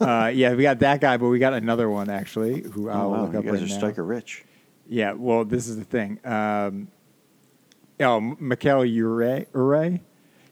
[0.01, 3.09] Uh, yeah, we got that guy, but we got another one actually who I'll oh
[3.09, 3.77] wow, look you up guys right are now.
[3.77, 4.43] striker rich.
[4.87, 6.19] Yeah, well, this is the thing.
[6.25, 6.89] Um,
[8.01, 10.01] oh, Mikael Uhre, Uhre?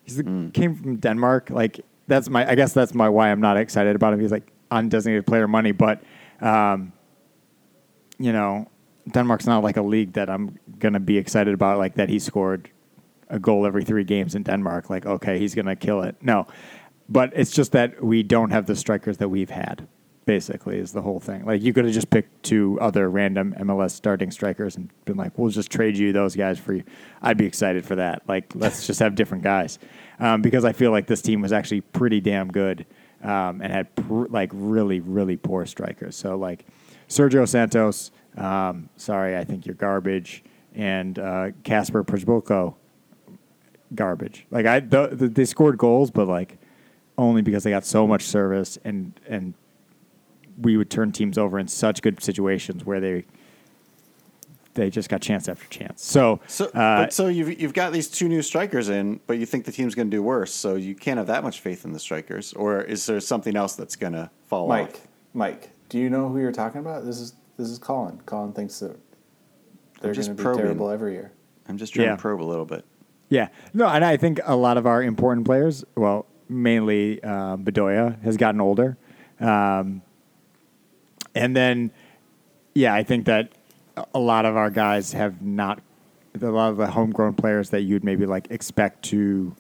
[0.04, 0.50] He's the, Hmm.
[0.50, 1.50] came from Denmark.
[1.50, 2.50] Like that's my.
[2.50, 4.20] I guess that's my why I'm not excited about him.
[4.22, 6.02] He's like undesignated player money, but
[6.40, 6.94] um,
[8.24, 8.68] you know,
[9.10, 11.78] Denmark's not like a league that I'm gonna be excited about.
[11.78, 12.70] Like that he scored
[13.30, 14.90] a goal every three games in Denmark.
[14.90, 16.16] Like okay, he's gonna kill it.
[16.22, 16.48] No,
[17.10, 19.88] but it's just that we don't have the strikers that we've had.
[20.26, 21.46] Basically, is the whole thing.
[21.46, 25.38] Like you could have just picked two other random MLS starting strikers and been like,
[25.38, 26.84] "We'll just trade you those guys for you."
[27.24, 28.22] I'd be excited for that.
[28.28, 29.80] Like, let's just have different guys,
[30.20, 32.86] um, because I feel like this team was actually pretty damn good
[33.24, 36.16] um, and had pr- like really, really poor strikers.
[36.16, 36.66] So like
[37.12, 40.44] Sergio Santos, um, sorry, I think you're garbage,
[40.74, 42.76] and uh, Kacper Przybylko,
[43.94, 44.46] garbage.
[44.50, 46.58] Like I, the, the, they scored goals, but like
[47.18, 49.54] only because they got so much service and and
[50.62, 53.26] we would turn teams over in such good situations where they
[54.76, 56.02] they just got chance after chance.
[56.06, 59.46] So, So, uh, but so you've you've got these two new strikers in, but you
[59.46, 60.54] think the team's going to do worse.
[60.54, 63.76] So you can't have that much faith in the strikers, or is there something else
[63.76, 65.08] that's going to fall Mike, off?
[65.34, 67.04] Mike, do you know who you're talking about?
[67.06, 68.22] This is this is Colin.
[68.26, 68.98] Colin thinks that
[70.02, 70.64] they're just going to be probing.
[70.64, 71.34] terrible every year.
[71.68, 72.16] I'm just trying Yeah.
[72.16, 72.86] to probe a little bit.
[73.30, 78.22] Yeah, no, and I think a lot of our important players, well, mainly uh, Bedoya,
[78.24, 78.98] has gotten older,
[79.42, 80.02] um,
[81.36, 81.92] and then,
[82.74, 83.52] yeah, I think that
[83.98, 85.82] a- a lot of our guys have not,
[86.42, 89.56] a lot of the homegrown players that you'd maybe like expect to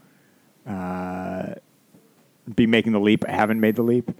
[0.67, 1.53] uh,
[2.55, 4.11] be making the leap haven't made the leap,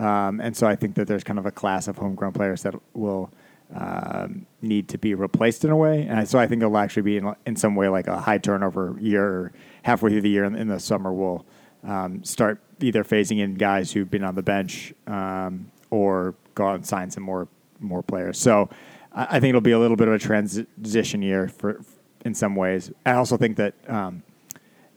[0.00, 2.74] um, and so I think that there's kind of a class of homegrown players that
[2.94, 3.30] will
[3.74, 7.16] um, need to be replaced in a way, and so I think it'll actually be
[7.18, 9.52] in, in some way like a high turnover year.
[9.82, 11.44] Halfway through the year in, in the summer, we'll
[11.84, 16.76] um, start either phasing in guys who've been on the bench um, or go out
[16.76, 17.48] and sign some more
[17.78, 18.38] more players.
[18.38, 18.68] So
[19.12, 21.80] I, I think it'll be a little bit of a transition year for
[22.24, 22.90] in some ways.
[23.06, 24.22] I also think that um,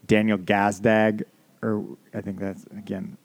[0.06, 1.24] Daniel Gazdag,
[1.62, 3.16] or I think that's again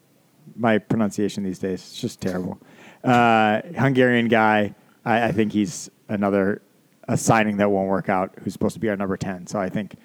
[0.60, 2.60] my pronunciation these days is just terrible.
[3.02, 4.74] Uh, Hungarian guy.
[5.04, 6.60] I, I think he's another
[7.08, 8.34] a signing that won't work out.
[8.42, 9.46] Who's supposed to be our number ten?
[9.46, 9.96] So I think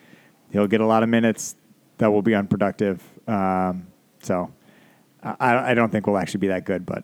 [0.51, 1.55] he'll get a lot of minutes
[1.97, 3.03] that will be unproductive.
[3.27, 3.87] Um,
[4.21, 4.51] so
[5.21, 7.03] I, I don't think we'll actually be that good, but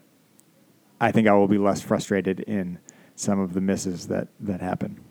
[1.00, 2.80] I think I will be less frustrated in
[3.16, 5.04] some of the misses that that happen.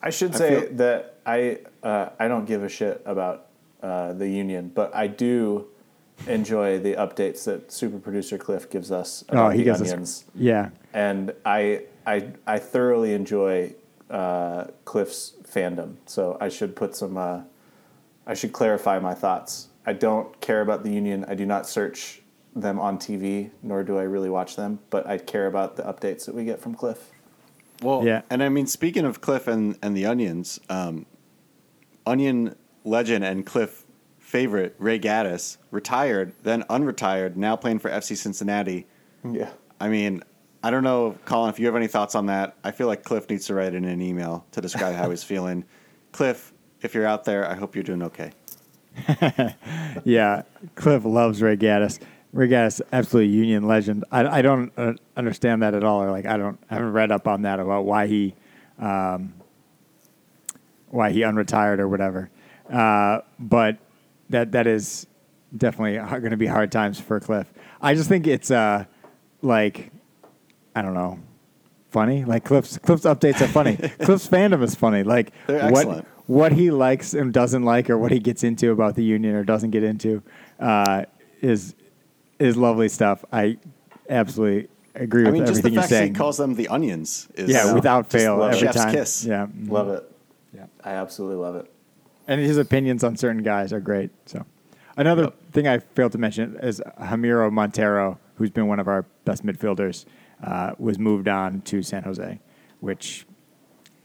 [0.00, 3.48] I should I say feel- that I uh, I don't give a shit about
[3.82, 5.66] uh, the union, but I do
[6.26, 10.24] enjoy the updates that super producer Cliff gives us about Oh, he the gives onions.
[10.24, 10.70] us yeah.
[10.94, 13.74] and I I I thoroughly enjoy
[14.10, 15.96] uh, Cliff's fandom.
[16.06, 17.16] So I should put some.
[17.16, 17.42] Uh,
[18.26, 19.68] I should clarify my thoughts.
[19.86, 21.24] I don't care about the union.
[21.26, 22.20] I do not search
[22.54, 24.78] them on TV, nor do I really watch them.
[24.90, 27.10] But I care about the updates that we get from Cliff.
[27.82, 28.22] Well, Yeah.
[28.30, 31.06] And I mean, speaking of Cliff and, and the Onions, um,
[32.06, 32.54] Onion
[32.84, 33.81] legend and Cliff
[34.32, 38.86] favorite Ray Gaddis retired, then unretired, now playing for FC Cincinnati.
[39.30, 39.50] Yeah.
[39.78, 40.22] I mean,
[40.62, 42.56] I don't know, Colin, if you have any thoughts on that.
[42.64, 45.66] I feel like Cliff needs to write in an email to describe how he's feeling.
[46.12, 48.32] Cliff, if you're out there, I hope you're doing okay.
[50.04, 50.42] Yeah,
[50.76, 52.00] Cliff loves Ray Gaddis.
[52.32, 54.06] Ray Gaddis, absolutely Union legend.
[54.10, 57.12] I, I don't uh, understand that at all, or like I don't I haven't read
[57.12, 58.34] up on that about why he,
[58.78, 59.34] um,
[60.88, 62.30] why he unretired or whatever.
[62.72, 63.76] Uh, but
[64.32, 65.06] that that is
[65.56, 67.52] definitely going to be hard times for Cliff.
[67.80, 68.84] I just think it's uh,
[69.40, 69.90] like
[70.74, 71.18] I don't know,
[71.90, 72.24] funny.
[72.24, 73.76] Like Cliff's Cliff's updates are funny.
[74.02, 75.02] Cliff's fandom is funny.
[75.02, 76.06] Like They're what excellent.
[76.26, 79.44] what he likes and doesn't like, or what he gets into about the union or
[79.44, 80.22] doesn't get into,
[80.60, 81.04] uh,
[81.40, 81.74] is
[82.38, 83.24] is lovely stuff.
[83.32, 83.58] I
[84.08, 85.38] absolutely agree with that.
[85.38, 87.50] I with mean, just the everything you're fact that he calls them the Onions is
[87.50, 87.72] yeah, Yeah.
[87.74, 88.94] without Just fail, love every chef's time.
[88.94, 89.24] kiss.
[89.24, 90.10] Yeah, Love it.
[90.54, 90.66] Yeah.
[90.84, 91.71] I absolutely love it.
[92.32, 94.10] And his opinions on certain guys are great.
[94.24, 94.46] So,
[94.96, 95.34] Another Yep.
[95.52, 100.06] thing I failed to mention is Jamiro Monteiro, who's been one of our best midfielders,
[100.42, 102.40] uh, was moved on to San Jose,
[102.80, 103.26] which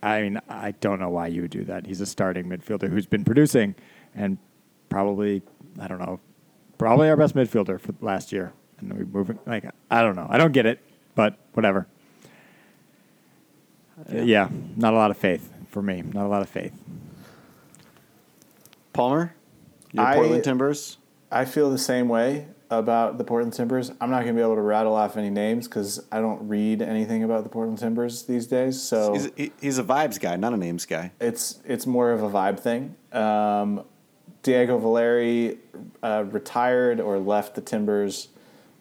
[0.03, 1.85] I mean, I don't know why you would do that.
[1.87, 3.75] He's a starting midfielder who's been producing
[4.13, 4.37] and
[4.89, 5.41] probably,
[5.79, 6.19] I don't know,
[6.77, 8.51] probably our best midfielder for last year.
[8.79, 10.27] And we moving like I don't know.
[10.29, 10.79] I don't get it,
[11.15, 11.87] but whatever.
[14.13, 16.01] Uh, yeah, not a lot of faith for me.
[16.01, 16.73] Not a lot of faith.
[18.97, 19.33] Palmer,
[19.91, 20.97] your I- Portland Timbers.
[21.31, 23.91] I feel the same way about the Portland Timbers.
[24.01, 26.81] I'm not going to be able to rattle off any names because I don't read
[26.81, 28.81] anything about the Portland Timbers these days.
[28.81, 31.11] So He's, he's a vibes guy, not a names guy.
[31.19, 32.95] it's it's more of a vibe thing.
[33.13, 33.83] Um,
[34.41, 35.57] Diego Valeri
[36.01, 38.29] uh, retired or left the Timbers.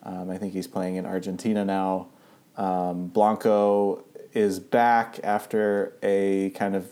[0.02, 2.08] Um, I think he's playing in Argentina now.
[2.56, 6.88] Um, Blanco is back after a kind of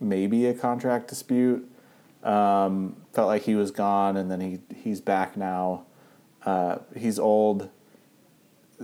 [0.00, 1.70] maybe a contract dispute.
[2.26, 5.84] Um, felt like he was gone, and then he he's back now.
[6.44, 7.70] Uh, he's old.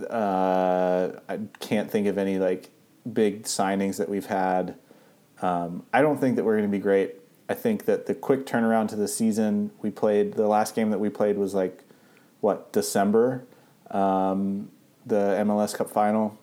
[0.09, 2.69] Uh, I can't think of any like
[3.11, 4.75] big signings that we've had.
[5.41, 7.15] Um, I don't think that we're going to be great.
[7.49, 10.99] I think that the quick turnaround to the season we played, the last game that
[10.99, 11.83] we played was like,
[12.39, 13.45] what, December?
[13.91, 14.71] Um,
[15.05, 16.37] the MLS Cup final.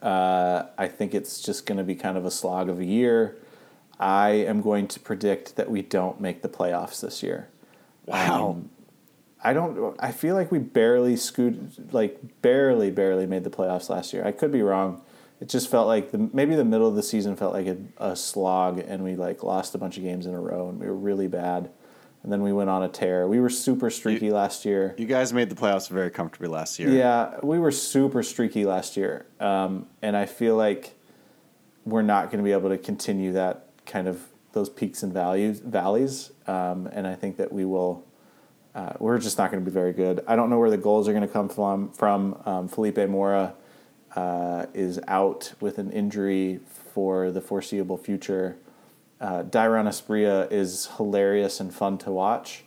[0.00, 3.36] Uh, I think it's just going to be kind of a slog of a year.
[3.98, 7.48] I am going to predict that we don't make the playoffs this year.
[8.06, 8.50] Wow.
[8.50, 8.70] Um,
[9.42, 9.96] I don't.
[9.98, 14.24] I feel like we barely scooted, like barely, barely made the playoffs last year.
[14.26, 15.02] I could be wrong.
[15.40, 18.16] It just felt like the maybe the middle of the season felt like a, a
[18.16, 20.96] slog, and we like lost a bunch of games in a row, and we were
[20.96, 21.70] really bad.
[22.22, 23.28] And then we went on a tear.
[23.28, 24.96] We were super streaky last year.
[24.98, 26.88] you guys made the playoffs very comfortably last year.
[26.88, 30.94] Yeah, we were super streaky last year, um, and I feel like
[31.84, 34.20] we're not going to be able to continue that kind of
[34.52, 36.32] those peaks and values valleys.
[36.46, 38.04] Um, and I think that we will.
[38.74, 40.22] Uh, we're just not going to be very good.
[40.26, 41.90] I don't know where the goals are going to come from.
[41.92, 43.54] From um, Felipe Mora
[44.14, 46.60] uh, is out with an injury
[46.92, 48.56] for the foreseeable future.
[49.18, 52.64] Uh, Dairon Asprilla is hilarious and fun to watch,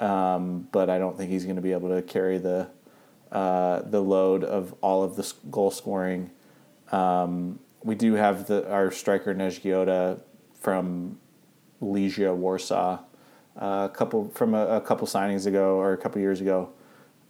[0.00, 2.68] um, but I don't think he's going to be able to carry the
[3.32, 6.30] uh, the load of all of the goal scoring.
[6.92, 10.20] Um, we do have the our striker Niezgoda
[10.60, 11.18] from
[11.80, 13.00] Legia Warsaw,
[13.56, 16.70] a couple from a, a couple signings ago or a couple years ago.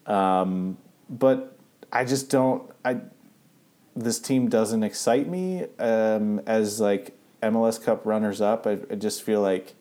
[0.07, 1.57] Um, but
[1.93, 2.71] I just don't.
[2.85, 3.01] I
[3.95, 8.67] this team doesn't excite me um, as like MLS Cup runners up.
[8.67, 9.75] I, I just feel like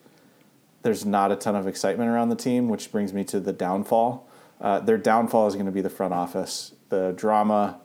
[0.82, 4.28] there's not a ton of excitement around the team, which brings me to the downfall.
[4.60, 7.80] Uh, their downfall is going to be the front office, the drama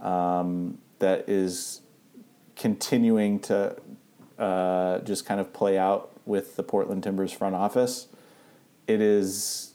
[0.00, 1.80] um, that is
[2.54, 3.76] continuing to
[4.38, 8.08] uh, just kind of play out with the Portland Timbers front office.
[8.86, 9.74] It is,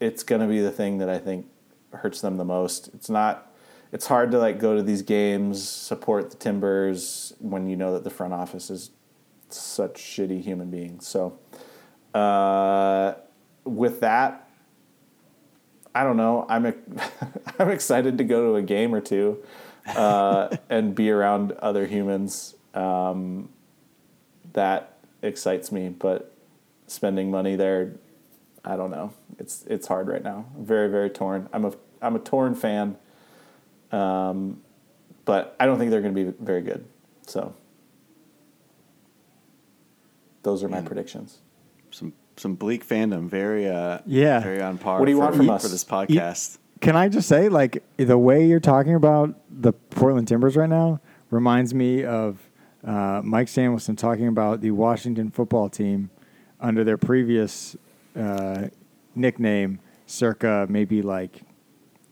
[0.00, 1.46] it's going to be the thing that I think
[1.92, 2.88] hurts them the most.
[2.94, 3.46] It's not.
[3.92, 8.04] It's hard to like go to these games, support the Timbers when you know that
[8.04, 8.90] the front office is
[9.48, 11.08] such shitty human beings.
[11.08, 11.38] So,
[12.14, 13.14] uh,
[13.64, 14.48] with that,
[15.94, 16.46] I don't know.
[16.48, 16.66] I'm
[17.58, 19.42] I'm excited to go to a game or two
[19.86, 22.54] uh, and be around other humans.
[22.74, 23.48] Um,
[24.52, 26.34] that excites me, but
[26.86, 27.92] spending money there,
[28.64, 29.12] I don't know.
[29.38, 30.46] It's it's hard right now.
[30.56, 31.48] I'm very very torn.
[31.52, 31.72] I'm a
[32.02, 32.96] I'm a torn fan.
[33.92, 34.60] Um,
[35.24, 36.84] but I don't think they're going to be very good.
[37.26, 37.54] So
[40.42, 40.86] those are my Man.
[40.86, 41.38] predictions.
[41.90, 44.40] Some some bleak fandom, very uh Yeah.
[44.40, 44.98] very on par.
[44.98, 45.62] What do you for, want from for us?
[45.62, 46.58] For this podcast?
[46.80, 50.98] Can I just say, like, the way you're talking about the Portland Timbers right now
[51.30, 52.38] reminds me of
[52.86, 56.10] uh, Mike Samuelson talking about the Washington football team
[56.60, 57.76] under their previous
[58.16, 58.68] uh,
[59.14, 61.42] nickname, circa maybe like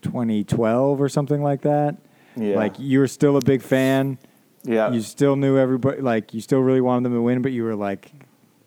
[0.01, 1.97] 2012 or something like that.
[2.35, 2.55] Yeah.
[2.55, 4.17] Like, you were still a big fan.
[4.63, 4.91] Yeah.
[4.91, 7.75] You still knew everybody, like, you still really wanted them to win, but you were
[7.75, 8.11] like,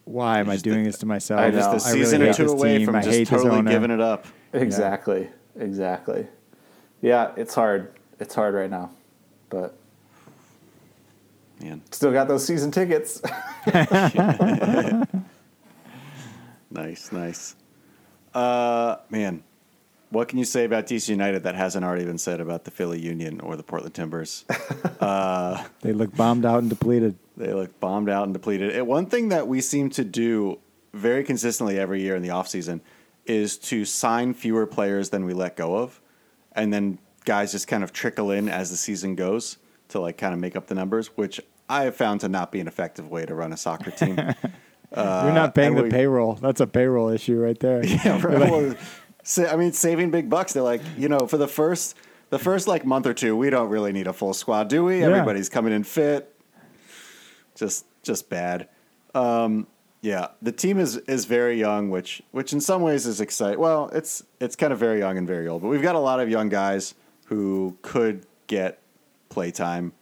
[0.05, 1.41] why am I doing this to myself?
[1.41, 2.87] I Just a season really or two away team.
[2.87, 4.27] from I just totally giving it up.
[4.53, 5.29] Exactly.
[5.57, 6.27] Exactly.
[7.01, 7.95] Yeah, it's hard.
[8.19, 8.91] It's hard right now.
[9.49, 9.77] But
[11.63, 13.23] Man, still got those season tickets.
[16.71, 17.55] nice, nice.
[18.35, 19.45] Uh, man,
[20.11, 23.01] what can you say about DC United that hasn't already been said about the Philly
[23.01, 24.45] Union or the Portland Timbers?
[25.81, 27.17] They look bombed out and depleted.
[27.37, 28.71] They look bombed out and depleted.
[28.77, 30.61] And one thing that we seem to do
[30.95, 32.81] very consistently every year in the offseason
[33.27, 36.01] is to sign fewer players than we let go of.
[36.53, 39.59] And then guys just kind of trickle in as the season goes
[39.89, 42.61] to like kind of make up the numbers, which I have found to not be
[42.61, 44.17] an effective way to run a soccer team.
[44.97, 46.35] You're not paying the we- payroll.
[46.35, 47.85] That's a payroll issue right there.
[47.87, 48.39] Yeah, right.
[48.39, 48.75] Well,
[49.49, 50.53] I mean, saving big bucks.
[50.53, 51.97] They're like, you know, for the first
[52.31, 55.01] the first like month or two, we don't really need a full squad, do we?
[55.01, 55.07] Yeah.
[55.07, 56.35] Everybody's coming in fit.
[57.55, 58.69] Just just bad.
[59.15, 59.67] Um,
[60.01, 63.61] yeah, the team is is very young, which which in some ways is exciting.
[63.61, 66.19] Well, it's it's kind of very young and very old, but we've got a lot
[66.19, 66.95] of young guys
[67.27, 68.81] who could get
[69.29, 69.93] playtime.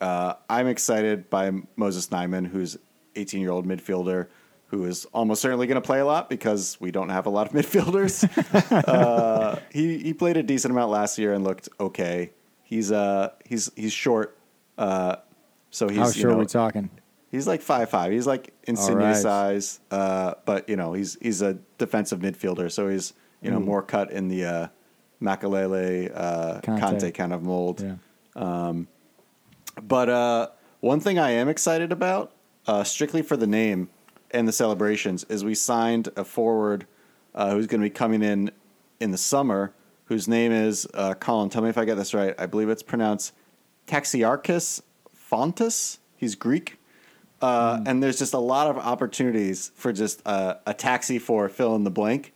[0.00, 2.76] Uh, I'm excited by Moses Nyeman, who's
[3.16, 4.28] 18 year old midfielder
[4.74, 7.46] who is almost certainly going to play a lot because we don't have a lot
[7.46, 8.24] of midfielders.
[8.88, 12.32] uh, he he played a decent amount last year and looked okay.
[12.62, 14.38] He's uh he's he's short,
[14.78, 15.16] uh,
[15.70, 16.90] so he's How you sure are know, we talking?
[17.30, 18.12] He's like five five.
[18.12, 19.16] He's like insidious right.
[19.16, 23.82] size, uh, but you know he's he's a defensive midfielder, so he's you know more
[23.82, 24.68] cut in the uh,
[25.20, 26.80] Makelele uh, Conte.
[26.80, 27.80] Conte kind of mold.
[27.80, 27.96] Yeah.
[29.82, 30.48] But uh,
[30.80, 32.32] one thing I am excited about,
[32.66, 33.88] uh, strictly for the name
[34.30, 36.86] and the celebrations, is we signed a forward
[37.34, 38.50] uh, who's going to be coming in
[39.00, 39.74] in the summer,
[40.06, 41.50] whose name is uh, Colin.
[41.50, 42.34] Tell me if I get this right.
[42.38, 43.32] I believe it's pronounced
[43.86, 44.82] Taxiarchis
[45.30, 45.98] Fountas.
[46.16, 46.78] He's Greek.
[47.42, 51.74] Uh, And there's just a lot of opportunities for just uh, a taxi for fill
[51.74, 52.32] in the blank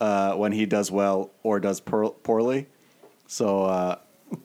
[0.00, 2.66] uh, when he does well or does poor- poorly.
[3.26, 3.96] So uh,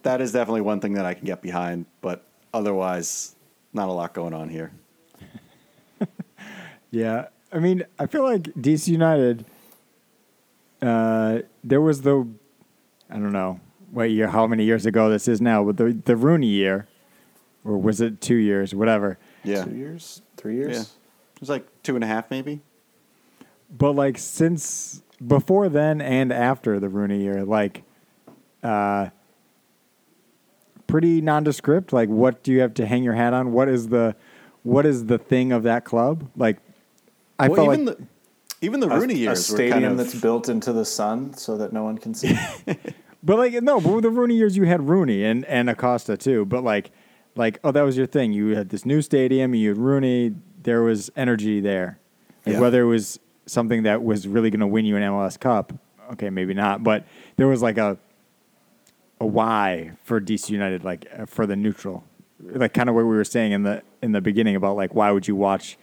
[0.03, 1.87] that is definitely one thing that I can get behind.
[2.01, 2.25] But
[2.55, 3.35] otherwise,
[3.73, 4.71] not a lot going on here.
[6.91, 9.43] Yeah, I mean, I feel like DC United.
[10.81, 12.25] Uh, there was the,
[13.09, 13.59] I don't know
[13.91, 16.87] what year, how many years ago this is now, but the the Rooney year,
[17.65, 19.17] or was it two years, whatever.
[19.43, 19.65] Yeah.
[19.65, 20.73] Two years, three years.
[20.73, 20.81] Yeah.
[20.81, 22.61] It was like two and a half, maybe.
[23.69, 27.83] But like since before then and after the Rooney year, like,
[28.63, 29.09] uh,
[30.87, 31.93] pretty nondescript.
[31.93, 33.51] Like, what do you have to hang your hat on?
[33.51, 34.15] What is the,
[34.63, 36.29] what is the thing of that club?
[36.35, 36.57] Like,
[37.37, 38.07] I well, felt even like the
[38.61, 41.57] even the Rooney a, years were stadium kind of that's built into the sun so
[41.57, 42.37] that no one can see.
[43.25, 46.45] But like no, but with the Rooney years, you had Rooney and and Acosta too.
[46.45, 46.91] But like,
[47.35, 48.33] like oh, that was your thing.
[48.33, 49.55] You had this new stadium.
[49.55, 50.35] You had Rooney.
[50.61, 51.97] There was energy there.
[52.45, 52.59] Like Yeah.
[52.59, 55.73] whether it was something that was really going to win you an MLS Cup,
[56.13, 56.83] okay, maybe not.
[56.83, 57.05] But
[57.37, 57.97] there was like a
[59.19, 62.03] a why for DC United, like uh, for the neutral,
[62.41, 65.11] like kind of what we were saying in the in the beginning about like why
[65.11, 65.77] would you watch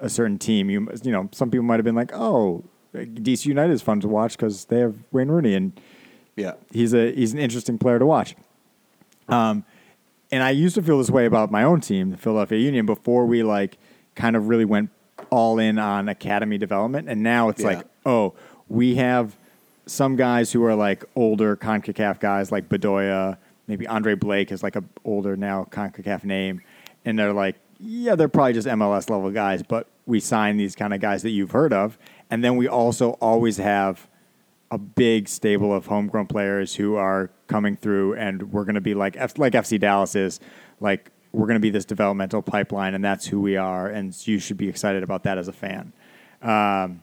[0.00, 0.68] a certain team?
[0.70, 2.64] You you know, some people might have been like, oh,
[2.94, 5.78] DC United is fun to watch because they have Wayne Rooney and
[6.36, 6.52] yeah.
[6.72, 8.34] he's a he's an interesting player to watch.
[9.28, 9.64] Um,
[10.30, 13.26] and I used to feel this way about my own team, the Philadelphia Union, before
[13.26, 13.78] we like
[14.14, 14.90] kind of really went
[15.30, 17.08] all in on academy development.
[17.08, 17.68] And now it's Yeah.
[17.68, 18.34] like, oh,
[18.68, 19.36] we have
[19.86, 24.76] some guys who are like older Concacaf guys, like Bedoya, maybe Andre Blake is like
[24.76, 26.60] a older now Concacaf name,
[27.04, 30.94] and they're like, yeah, they're probably just MLS level guys, but we sign these kind
[30.94, 31.98] of guys that you've heard of,
[32.30, 34.08] and then we also always have
[34.70, 38.94] a big stable of homegrown players who are coming through, and we're going to be
[38.94, 40.40] like like FC Dallas is,
[40.80, 44.38] like we're going to be this developmental pipeline, and that's who we are, and you
[44.38, 45.92] should be excited about that as a fan.
[46.42, 47.02] Um,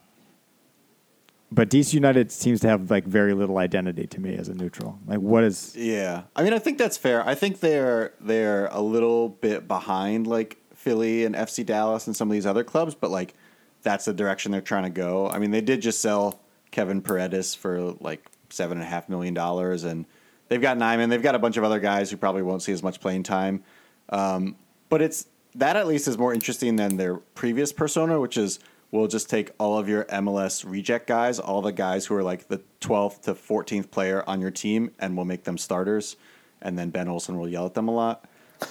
[1.53, 4.97] but DC United seems to have like very little identity to me as a neutral.
[5.05, 5.75] Like, what is?
[5.75, 7.25] Yeah, I mean, I think that's fair.
[7.27, 12.27] I think they're they're a little bit behind like Philly and FC Dallas and some
[12.27, 13.35] of these other clubs, but like
[13.83, 15.29] that's the direction they're trying to go.
[15.29, 16.39] I mean, they did just sell
[16.71, 20.07] Kevin Paredes for like seven and a half million dollars, and
[20.47, 21.09] they've got Nyeman.
[21.09, 23.63] They've got a bunch of other guys who probably won't see as much playing time.
[24.09, 24.55] Um,
[24.89, 28.59] but it's that at least is more interesting than their previous persona, which is
[28.93, 32.47] we'll just take all of your MLS reject guys, all the guys who are like
[32.47, 36.15] the 12th to 14th player on your team, and we'll make them starters.
[36.61, 38.25] And then Ben Olsen will yell at them a lot.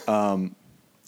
[0.07, 0.55] Um,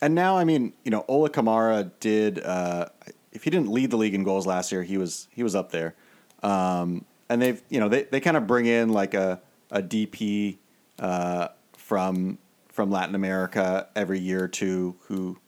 [0.03, 2.43] and now, I mean, you know, Ola Kamara did.
[2.43, 2.87] Uh,
[3.33, 5.71] if he didn't lead the league in goals last year, he was he was up
[5.71, 5.95] there.
[6.43, 9.41] Um, and they've you know they, they kind of bring in like a
[9.71, 10.59] a DP
[10.99, 12.39] uh, from
[12.69, 15.39] from Latin America every year or two who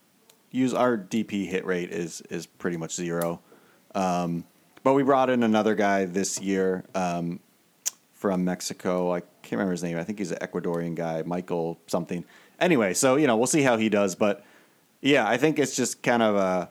[0.52, 3.42] use our DP hit rate is is pretty much zero.
[3.96, 4.44] Um,
[4.84, 7.40] but we brought in another guy this year um,
[8.12, 9.12] from Mexico.
[9.12, 9.98] I can't remember his name.
[9.98, 12.24] I think he's an Ecuadorian guy, Michael something.
[12.60, 14.14] Anyway, so you know we'll see how he does.
[14.14, 14.44] But
[15.00, 16.70] yeah, I think it's just kind of a.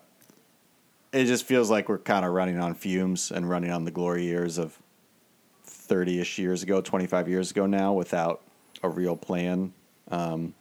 [1.12, 4.26] It just feels like we're kind of running on fumes and running on the glory
[4.26, 4.78] years of
[5.64, 8.42] thirty-ish years ago, twenty-five years ago now, without
[8.84, 9.74] a real plan.
[10.12, 10.54] Um,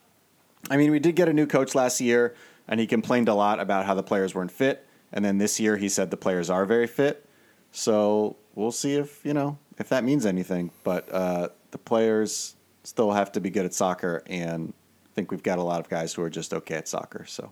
[0.69, 2.35] I mean, we did get a new coach last year,
[2.67, 4.85] and he complained a lot about how the players weren't fit.
[5.11, 7.25] And then this year, he said the players are very fit.
[7.71, 10.71] So we'll see if you know if that means anything.
[10.83, 14.73] But uh, the players still have to be good at soccer, and
[15.05, 17.25] I think we've got a lot of guys who are just okay at soccer.
[17.25, 17.51] So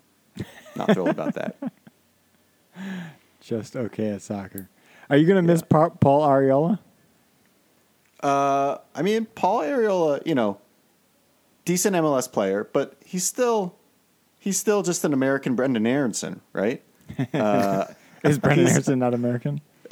[0.75, 1.57] not thrilled about that.
[3.41, 4.69] Just okay at soccer.
[5.09, 6.79] Are you gonna miss Pa- Paul Arriola?
[8.21, 10.59] Uh, I mean, Paul Arriola, you know,
[11.65, 13.75] decent MLS player, but he's still
[14.39, 16.81] he's still just an American Brenden Aaronson, right?
[17.33, 17.85] Uh,
[18.23, 19.61] Is Brenden Aaronson not American?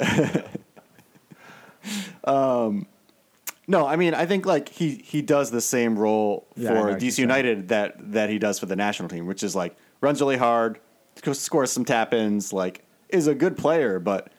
[3.68, 7.18] No, I mean, I think like he he does the same role Yeah, for DC.
[7.18, 10.80] United that that he does for the national team, which is like runs really hard,
[11.32, 14.32] scores some tap ins, like is a good player, but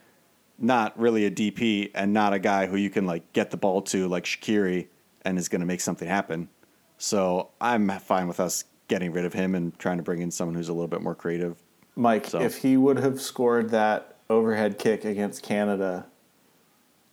[0.60, 3.82] not really a DP and not a guy who you can like get the ball
[3.82, 4.88] to like Shaqiri
[5.24, 6.50] and is going to make something happen.
[6.98, 10.56] So I'm fine with us getting rid of him and trying to bring in someone
[10.56, 11.63] who's a little bit more creative.
[11.96, 16.08] Mike, So- if he would have scored that overhead kick against Canada,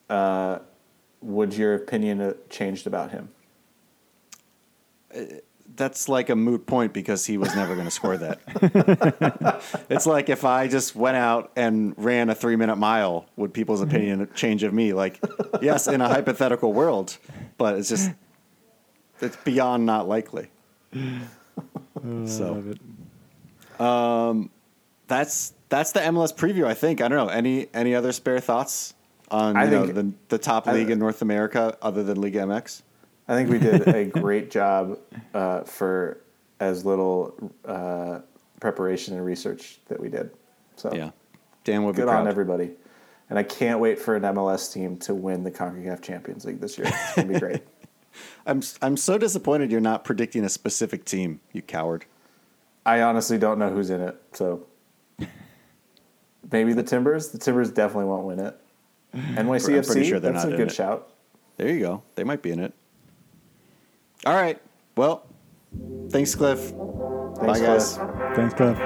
[0.08, 0.60] uh,
[1.20, 3.30] would your opinion have changed about him?
[5.14, 5.20] Uh,
[5.76, 9.62] that's like a moot point because he was never going to score that.
[9.88, 13.80] it's like if I just went out and ran a three minute mile, would people's
[13.80, 14.34] opinion mm-hmm.
[14.34, 14.92] change of me?
[14.92, 15.22] Like,
[15.62, 17.16] yes, in a hypothetical world,
[17.56, 18.10] but it's just,
[19.20, 20.50] it's beyond not likely.
[20.94, 23.80] I So love it.
[23.80, 24.50] Um,
[25.10, 26.64] that's that's the MLS preview.
[26.66, 28.94] I think I don't know any any other spare thoughts
[29.30, 32.82] on I know, the the top I- league in North America other than League MX.
[33.28, 34.98] I think we did a great job
[35.34, 36.20] uh, for
[36.58, 38.20] as little uh,
[38.60, 40.30] preparation and research that we did.
[40.76, 41.10] So Yeah,
[41.64, 42.70] Dan would be good on everybody.
[43.28, 46.76] And I can't wait for an MLS team to win the CONCACAF Champions League this
[46.76, 46.88] year.
[46.88, 47.62] It's going to be great.
[48.46, 51.40] I'm I'm so disappointed you're not predicting a specific team.
[51.52, 52.06] You coward.
[52.84, 54.66] I honestly don't know who's in it, so
[56.50, 57.28] maybe the Timbers.
[57.28, 58.56] The Timbers definitely won't win it.
[59.14, 59.38] Mm-hmm.
[59.38, 59.76] NYCFC.
[59.78, 60.74] I'm pretty sure they're that's not a in good it.
[60.74, 61.08] shout.
[61.56, 62.02] There you go.
[62.14, 62.72] They might be in it.
[64.24, 64.60] All right.
[64.96, 65.26] Well,
[66.10, 66.58] thanks, Cliff.
[66.60, 67.94] Thanks, Bye, guys.
[67.96, 68.36] Cliff.
[68.36, 68.78] Thanks, Cliff.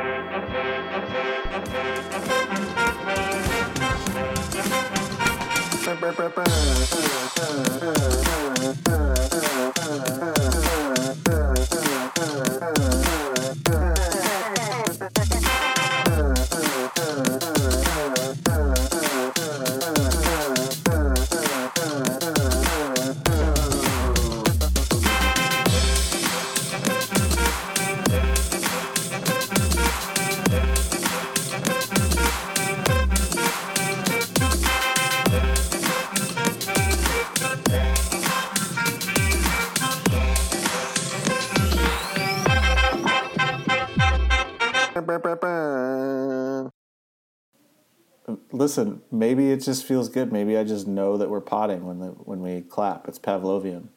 [48.64, 50.32] Listen, maybe it just feels good.
[50.32, 53.06] Maybe I just know that we're potting when the when we clap.
[53.06, 53.88] It's Pavlovian.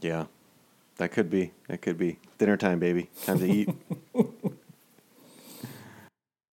[0.00, 0.26] Yeah,
[0.98, 1.50] that could be.
[1.66, 2.20] That could be.
[2.38, 3.10] Dinner time, baby.
[3.26, 3.68] Time to eat.